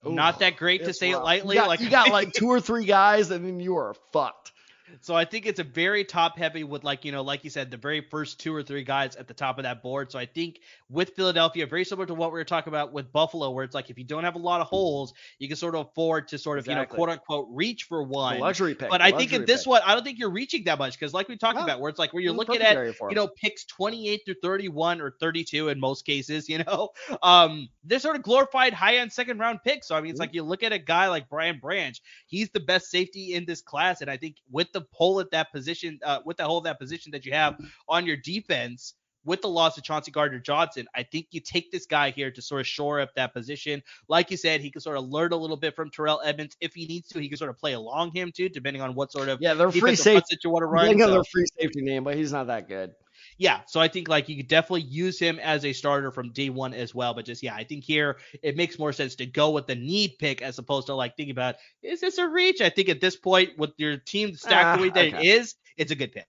[0.05, 1.57] not that great to say it lightly.
[1.57, 4.53] You got, like you got like two or three guys, and then you are fucked.
[5.01, 7.71] So I think it's a very top heavy with like, you know, like you said,
[7.71, 10.11] the very first two or three guys at the top of that board.
[10.11, 13.51] So I think with Philadelphia, very similar to what we were talking about with Buffalo,
[13.51, 15.87] where it's like if you don't have a lot of holes, you can sort of
[15.89, 18.39] afford to sort of, you know, quote unquote reach for one.
[18.41, 18.89] luxury pick.
[18.91, 19.71] But I think in this pick.
[19.71, 21.65] one, I don't think you're reaching that much because like we talked No.
[21.65, 22.77] about, where it's like where you're looking at
[23.11, 26.89] you know, picks 28 through 31 or 32 in most cases, you know,
[27.23, 29.89] um, they're sort of glorified high end second round picks.
[29.89, 30.23] So, I mean, it's Mhm.
[30.23, 33.61] like you look at a guy like Brian Branch, he's the best safety in this
[33.63, 34.01] class.
[34.01, 37.13] And I think with the hole at that position, uh, with the hole that position
[37.13, 37.57] that you have
[37.89, 41.87] on your defense, with the loss of Chauncey Gardner Johnson, I think you take this
[41.87, 43.83] guy here to sort of shore up that position.
[44.09, 46.75] Like you said, he can sort of learn a little bit from Terrell Edmunds if
[46.75, 47.21] he needs to.
[47.21, 49.71] He can sort of play along him too, depending on what sort of yeah, they're
[49.71, 50.25] free safety.
[50.31, 50.99] that you want to run.
[50.99, 52.93] So- their free safety name, but he's not that good.
[53.39, 56.51] Yeah, so I think like you could definitely use him as a starter from day
[56.51, 57.15] one as well.
[57.15, 60.17] But just yeah, I think here it makes more sense to go with the need
[60.19, 62.61] pick as opposed to like thinking about is this a reach?
[62.61, 65.29] I think at this point with your team stacked Ah, the way that it okay.
[65.29, 66.27] is, it's a good pick.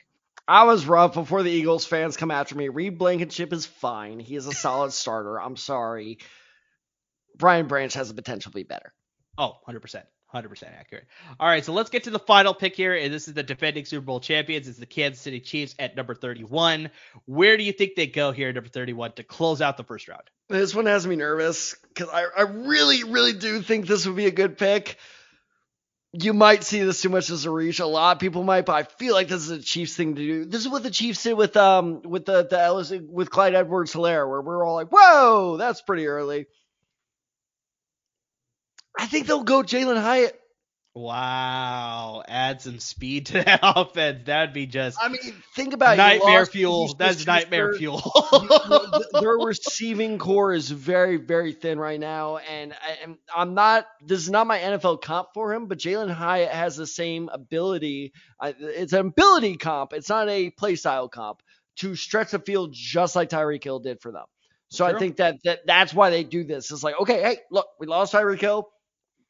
[0.47, 2.69] I was rough before the Eagles fans come after me.
[2.69, 4.19] Reed Blankenship is fine.
[4.19, 5.39] He is a solid starter.
[5.39, 6.19] I'm sorry.
[7.37, 8.93] Brian Branch has the potential to be better.
[9.37, 10.03] Oh, 100%.
[10.33, 11.05] 100% accurate.
[11.39, 12.93] All right, so let's get to the final pick here.
[12.95, 14.67] And this is the defending Super Bowl champions.
[14.67, 16.91] It's the Kansas City Chiefs at number 31.
[17.25, 20.07] Where do you think they go here at number 31 to close out the first
[20.07, 20.23] round?
[20.47, 24.27] This one has me nervous because I, I really, really do think this would be
[24.27, 24.97] a good pick.
[26.11, 27.79] You might see this too much as a reach.
[27.79, 30.21] A lot of people might, but I feel like this is a Chiefs thing to
[30.21, 30.45] do.
[30.45, 33.93] This is what the Chiefs did with um with the the Ellis with Clyde Edwards
[33.93, 36.47] Helaire, where we're all like, whoa, that's pretty early.
[38.99, 40.37] I think they'll go Jalin Hyatt.
[40.93, 44.25] Wow, add some speed to that offense.
[44.25, 45.21] That'd be just I mean,
[45.55, 46.93] think about nightmare fuel.
[46.95, 48.01] That's nightmare fuel.
[49.13, 53.85] Their receiving corps is very, very thin right now, and I, am I'm not.
[54.05, 58.11] This is not my NFL comp for him, but Jalin Hyatt has the same ability.
[58.43, 59.93] It's an ability comp.
[59.93, 61.41] It's not a play style comp
[61.77, 64.25] to stretch the field just like Tyreek Hill did for them.
[64.71, 66.71] So I think that, that that's why they do this.
[66.71, 68.69] It's like, okay, hey, look, we lost Tyreek Hill.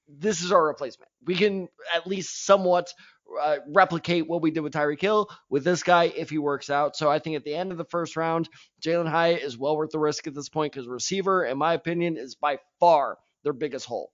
[0.09, 1.09] This is our replacement.
[1.25, 2.91] We can at least somewhat
[3.39, 6.95] uh, replicate what we did with Tyreek Hill with this guy if he works out.
[6.95, 8.49] So I think at the end of the first round,
[8.81, 12.17] Jalin Hyatt is well worth the risk at this point because receiver, in my opinion,
[12.17, 14.11] is by far their biggest hole.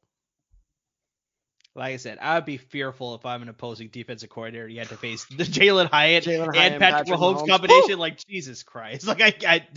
[1.76, 4.68] like I said, I would be fearful if I'm an opposing defensive coordinator.
[4.68, 7.48] You had to face the Jalin Hyatt Jalin Hyatt and Patrick, Mahomes, Mahomes.
[7.50, 8.00] combination.
[8.00, 9.08] Like Jesus Christ!
[9.16, 9.68] Like I, I,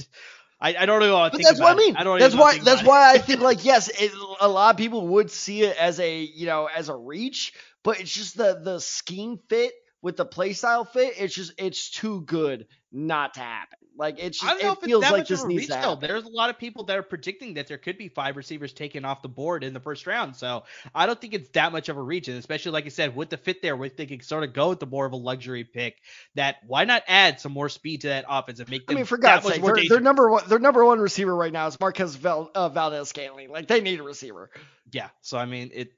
[0.60, 1.94] I, I don't even want to But think that's what I mean.
[1.94, 2.00] it.
[2.00, 2.58] I don't That's why.
[2.58, 6.00] That's why I think like yes, it, a lot of people would see it as
[6.00, 7.52] a you know as a reach,
[7.84, 11.14] but it's just the the scheme fit with the play style fit.
[11.18, 13.78] It's just it's too good not to happen.
[13.96, 15.46] Like it's I just don't know it if it's feels that like much this of
[15.46, 15.80] a needs reach to though.
[15.80, 16.08] happen.
[16.08, 19.04] There's a lot of people that are predicting that there could be five receivers taken
[19.04, 20.36] off the board in the first round.
[20.36, 20.62] So
[20.94, 23.28] I don't think it's that much of a reach, and especially like I said, with
[23.28, 25.64] the fit there, we think it sort of go with the more of a luxury
[25.64, 25.96] pick.
[26.36, 29.18] That why not add some more speed to that offense and make I mean, for
[29.18, 32.50] God's sake, their, their number one their number one receiver right now is Marquez Val,
[32.54, 33.50] uh, Valdes Scantling.
[33.50, 34.50] Like they need a receiver.
[34.92, 35.08] Yeah.
[35.20, 35.92] So I mean, it.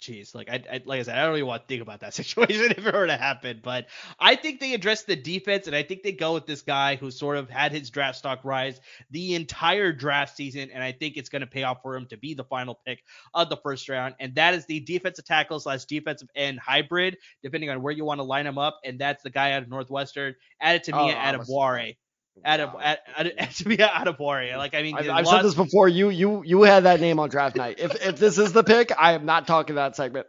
[0.00, 2.14] Jeez, like I, I, like I said, I don't even want to think about that
[2.20, 3.60] situation if it were to happen.
[3.62, 3.86] But
[4.20, 7.10] I think they address the defense, and I think they go with this guy who
[7.10, 11.28] sort of had his draft stock rise the entire draft season, and I think it's
[11.28, 13.02] going to pay off for him to be the final pick
[13.34, 17.70] of the first round, and that is the defensive tackle slash defensive end hybrid, depending
[17.70, 20.34] on where you want to line him up, and that's the guy out of Northwestern,
[20.62, 21.96] Adetomiwa Oh, was- Adebawore.
[22.44, 22.80] Adam, Wow.
[22.82, 24.58] Ad, Ad, Adetomiwa Adebawore.
[24.58, 25.88] Like I mean, I've, I've said this before.
[25.88, 27.76] You you you had that name on draft night.
[27.80, 30.26] If if this is the pick, I am not talking that segment.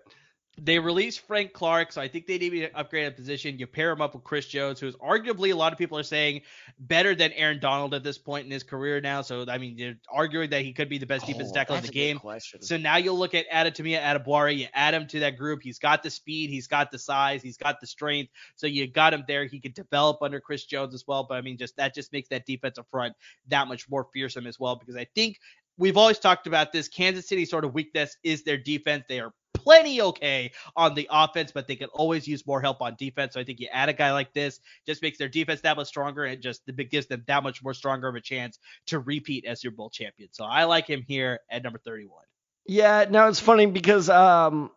[0.60, 3.60] They released Frank Clark, so I think they need to upgrade a position.
[3.60, 6.41] You pair him up with Chris Jones, who's arguably a lot of people are saying
[6.80, 9.22] better than Aaron Donald at this point in his career now.
[9.22, 11.84] So I mean, they're arguing that he could be the best defensive Oh, tackle in
[11.84, 12.20] the game.
[12.62, 14.58] So now you'll look at Adetomiwa Adebawore.
[14.58, 15.62] You add him to that group.
[15.62, 18.32] He's got the speed, he's got the size, he's got the strength.
[18.55, 19.45] So you got him there.
[19.45, 21.24] He could develop under Chris Jones as well.
[21.24, 23.14] But I mean, just that just makes that defensive front
[23.47, 24.76] that much more fearsome as well.
[24.76, 25.39] Because I think
[25.78, 26.88] we've always talked about this.
[26.88, 29.05] Kansas City sort of weakness is their defense.
[29.08, 32.96] They are plenty okay on the offense, but they can always use more help on
[32.97, 33.34] defense.
[33.34, 35.88] So I think you add a guy like this, just makes their defense that much
[35.88, 39.62] stronger and just gives them that much more stronger of a chance to repeat as
[39.62, 40.29] Super Bowl champion.
[40.32, 42.24] So I like him here at number 31.
[42.67, 44.71] Yeah, now it's funny because um,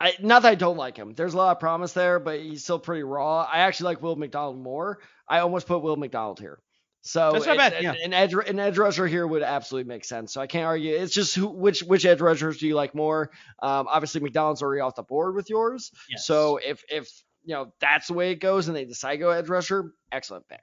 [0.00, 1.14] I not that I don't like him.
[1.14, 3.42] There's a lot of promise there, but he's still pretty raw.
[3.42, 5.00] I actually like Will McDonald more.
[5.28, 6.60] I almost put Will McDonald here.
[7.08, 7.94] So That's not it- bad, an- yeah.
[8.04, 10.30] an edge an edge rusher here would absolutely make sense.
[10.34, 10.94] So I can't argue.
[10.94, 13.30] It's just who, which which edge rushers do you like more?
[13.62, 15.90] Um, obviously McDonald's already off the board with yours.
[16.10, 16.26] Yes.
[16.26, 17.08] So if if
[17.46, 20.46] you know that's the way it goes and they decide to go edge rusher, excellent
[20.48, 20.60] pick.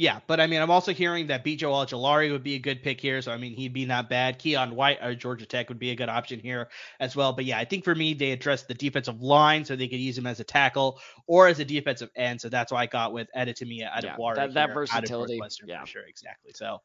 [0.00, 3.00] Yeah, but I mean, I'm also hearing that BJ Ojulari would be a good pick
[3.00, 3.20] here.
[3.20, 4.38] So I mean, he'd be not bad.
[4.38, 6.68] Keion White or Georgia Tech would be a good option here
[7.00, 7.32] as well.
[7.32, 10.16] But yeah, I think for me, they addressed the defensive line so they could use
[10.16, 12.40] him as a tackle or as a defensive end.
[12.40, 14.36] So that's why I got with Adetomiwa out Yeah, of Warrior.
[14.36, 15.80] that- that here, versatility, Out of Northwestern yeah.
[15.80, 16.52] for sure, exactly.
[16.54, 16.80] So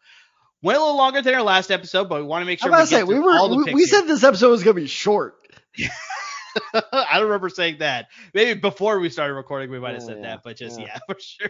[0.63, 2.71] went a little longer than our last episode, but we want to make I'm sure
[2.71, 3.87] about we to say we were all the we, picks we here.
[3.89, 5.35] said this episode was gonna be short.
[6.91, 8.07] I don't remember saying that.
[8.33, 10.87] Maybe before we started recording, we might have Oh, said yeah, that, but just yeah.
[10.87, 10.97] yeah.
[11.07, 11.49] for sure.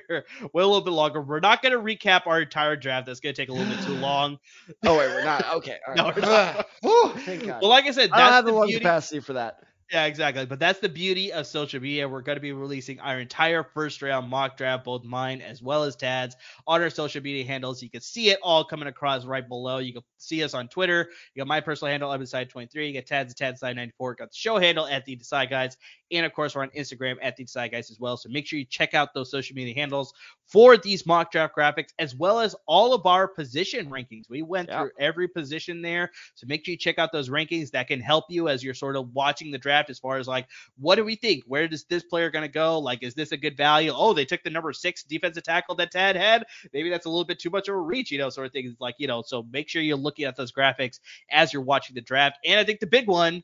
[0.54, 1.22] Went a little bit longer.
[1.22, 3.06] We're not gonna recap our entire draft.
[3.08, 4.40] That's gonna take a little bit too long.
[4.84, 5.54] Oh wait, we're not.
[5.56, 5.78] Okay.
[5.88, 6.68] All No, we're not.
[6.84, 8.80] Well, like I said, I don't that's have the, the lung beauty.
[8.80, 9.60] capacity for that.
[9.92, 10.46] Yeah, exactly.
[10.46, 12.08] But that's the beauty of social media.
[12.10, 15.84] We're going to be releasing our entire first round mock draft, both mine as well
[15.84, 16.36] as Tad's,
[16.66, 17.84] on our social media handles.
[17.84, 19.78] You can see it all coming across right below.
[19.78, 21.10] You can see us on Twitter.
[21.36, 22.88] You got my personal handle, amardesai23.
[22.88, 24.16] You got Tad's at taddesai94.
[24.18, 25.78] Got the show handle at the Desai Guys.
[26.14, 28.16] And of course, we're on Instagram at the Desai Guys as well.
[28.16, 30.14] So make sure you check out those social media handles
[30.46, 34.30] for these mock draft graphics, as well as all of our position rankings.
[34.30, 34.82] We went Yeah.
[34.82, 36.12] through every position there.
[36.36, 38.96] So make sure you check out those rankings that can help you as you're sort
[38.96, 41.44] of watching the draft as far as like, what do we think?
[41.48, 42.80] Where does this player going to go?
[42.80, 43.92] Like, is this a good value?
[43.94, 46.46] Oh, they took the number six defensive tackle that Tad had.
[46.74, 48.68] Maybe that's a little bit too much of a reach, you know, sort of thing.
[48.68, 51.00] It's like, you know, so make sure you're looking at those graphics
[51.32, 52.38] as you're watching the draft.
[52.46, 53.44] And I think the big one,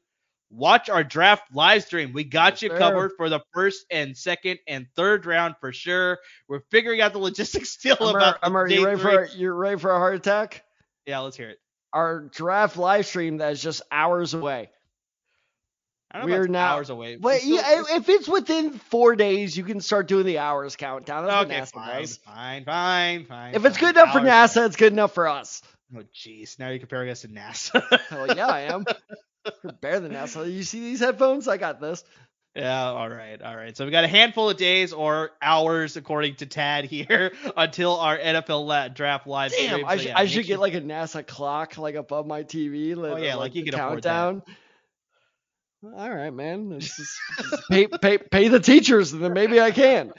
[0.49, 2.11] watch our draft live stream.
[2.13, 2.77] We got Yes, you sir.
[2.77, 6.19] covered for the first and second and third round for sure.
[6.47, 9.11] We're figuring out the logistics still Amar, about Amar, you ready three.
[9.13, 10.63] for a, you ready for a heart attack?
[11.05, 11.57] Yeah, let's hear it.
[11.93, 14.69] Our draft live stream that is just hours away.
[16.11, 17.17] I don't know We're now- hours away.
[17.17, 20.39] But It's still- yeah, it's- if it's within four days, you can start doing the
[20.39, 21.25] hours countdown.
[21.27, 22.17] That's okay, NASA fine, does.
[22.17, 23.53] fine, fine, fine.
[23.55, 23.93] If it's fine.
[23.93, 25.61] good enough for NASA, it's good enough for us.
[25.95, 26.57] Oh, jeez.
[26.57, 27.99] Now you're comparing us to NASA.
[28.09, 28.85] Hell yeah, I am.
[29.81, 30.51] Better than NASA.
[30.51, 31.47] You see these headphones?
[31.47, 32.03] I got this.
[32.55, 33.77] Yeah, all right, all right.
[33.77, 38.17] So we got a handful of days or hours, according to Tad here, until our
[38.17, 39.85] NFL draft live Damn, stream.
[39.85, 42.43] I, So, should yeah, I should sure- get like a NASA clock like above my
[42.43, 42.97] TV.
[42.97, 44.41] Oh, yeah, like you the can countdown.
[45.83, 46.79] All right, man.
[46.79, 50.11] Just- just pay, pay, pay the teachers, and then maybe I can.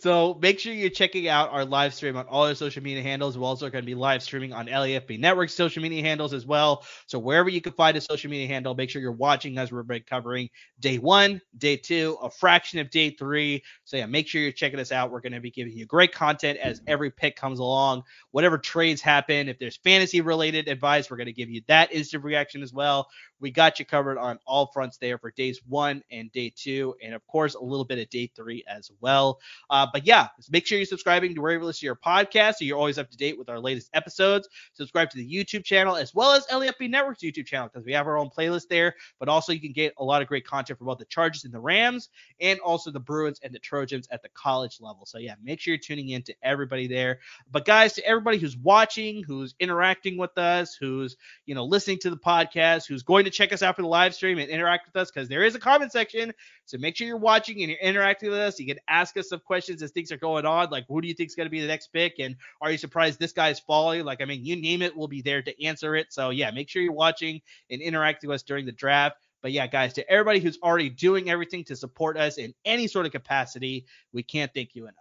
[0.00, 3.36] So make sure you're checking out our live stream on all our social media handles.
[3.36, 6.84] We're also going to be live streaming on LAFB Network social media handles as well.
[7.06, 9.84] So wherever you can find a social media handle, make sure you're watching as we're
[10.00, 10.48] covering
[10.80, 13.62] day one, day two, a fraction of day three.
[13.84, 15.10] So yeah, make sure you're checking us out.
[15.10, 18.04] We're going to be giving you great content as every pick comes along.
[18.30, 22.24] Whatever trades happen, if there's fantasy related advice, we're going to give you that instant
[22.24, 23.08] reaction as well.
[23.40, 27.14] We got you covered on all fronts there for days one and day two, and
[27.14, 29.40] of course a little bit of day three as well.
[29.70, 32.64] Uh, but yeah, make sure you're subscribing to wherever you listen to your podcast so
[32.64, 34.48] you're always up to date with our latest episodes.
[34.72, 38.06] Subscribe to the YouTube channel as well as LAFB Network's YouTube channel because we have
[38.06, 38.94] our own playlist there.
[39.18, 41.52] But also you can get a lot of great content from both the Chargers and
[41.52, 42.08] the Rams,
[42.40, 45.06] and also the Bruins and the Trojans at the college level.
[45.06, 47.20] So yeah, make sure you're tuning in to everybody there.
[47.50, 51.16] But guys, to everybody who's watching, who's interacting with us, who's
[51.46, 54.14] you know listening to the podcast, who's going to check us out for the live
[54.14, 56.32] stream and interact with us because there is a comment section.
[56.64, 58.58] So make sure you're watching and you're interacting with us.
[58.58, 61.14] You can ask us some questions as things are going on, like who do you
[61.14, 64.04] think is going to be the next pick, and are you surprised this guy's falling?
[64.04, 66.12] Like I mean, you name it, we'll be there to answer it.
[66.12, 67.40] So yeah, make sure you're watching
[67.70, 69.16] and interacting with us during the draft.
[69.40, 73.06] But yeah, guys, to everybody who's already doing everything to support us in any sort
[73.06, 74.94] of capacity, we can't thank you enough.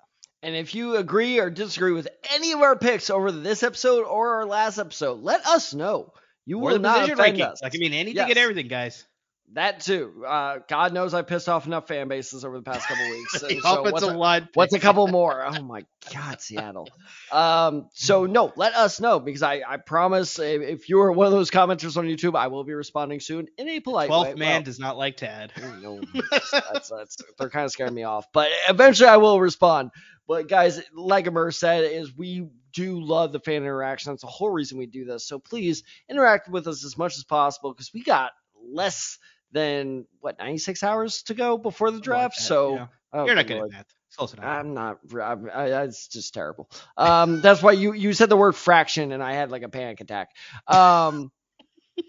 [0.44, 4.36] And if you agree or disagree with any of our picks over this episode or
[4.36, 6.14] our last episode, let us know.
[6.48, 7.52] You Or will the not position offend rankings.
[7.52, 7.62] us.
[7.62, 8.30] Like I mean, anything Yes.
[8.30, 9.06] and everything, guys.
[9.54, 10.26] That too.
[10.28, 13.32] Uh, God knows I pissed off enough fan bases over the past couple weeks.
[13.40, 15.46] So, so what's, a, what's a couple more?
[15.46, 16.90] Oh my God, Seattle.
[17.32, 21.28] Um, so no, let us know because I, I promise if, if you are one
[21.28, 24.16] of those commenters on YouTube, I will be responding soon in a polite way.
[24.18, 25.54] Twelfth man Well, does not like Tad.
[25.56, 26.02] I know.
[26.30, 29.92] that's, that's, they're kind of scaring me off, but eventually I will respond.
[30.28, 34.12] But guys, like Amar said, is we do love the fan interaction.
[34.12, 35.28] That's the whole reason we do this.
[35.28, 38.34] So please interact with us as much as possible because we got
[38.64, 39.18] less
[39.52, 42.38] than what 96 hours to go before the like draft.
[42.38, 42.88] that, so yeah.
[43.14, 43.74] oh, You're not good Lord.
[43.74, 43.88] at
[44.20, 44.40] math.
[44.40, 45.00] I'm not.
[45.12, 46.70] I'm, I- it's just terrible.
[46.98, 50.02] Um, that's why you you said the word fraction, and I had like a panic
[50.02, 50.30] attack.
[50.68, 51.32] Um,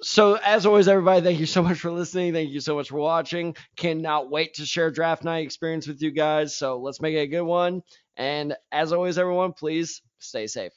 [0.03, 2.35] so as always, everybody, thank you so much for listening.
[2.35, 3.57] Thank you so much for watching.
[3.77, 6.55] Cannot wait to share draft night experience with you guys.
[6.55, 7.83] So let's make it a good one.
[8.17, 10.73] And as always, everyone, please stay safe.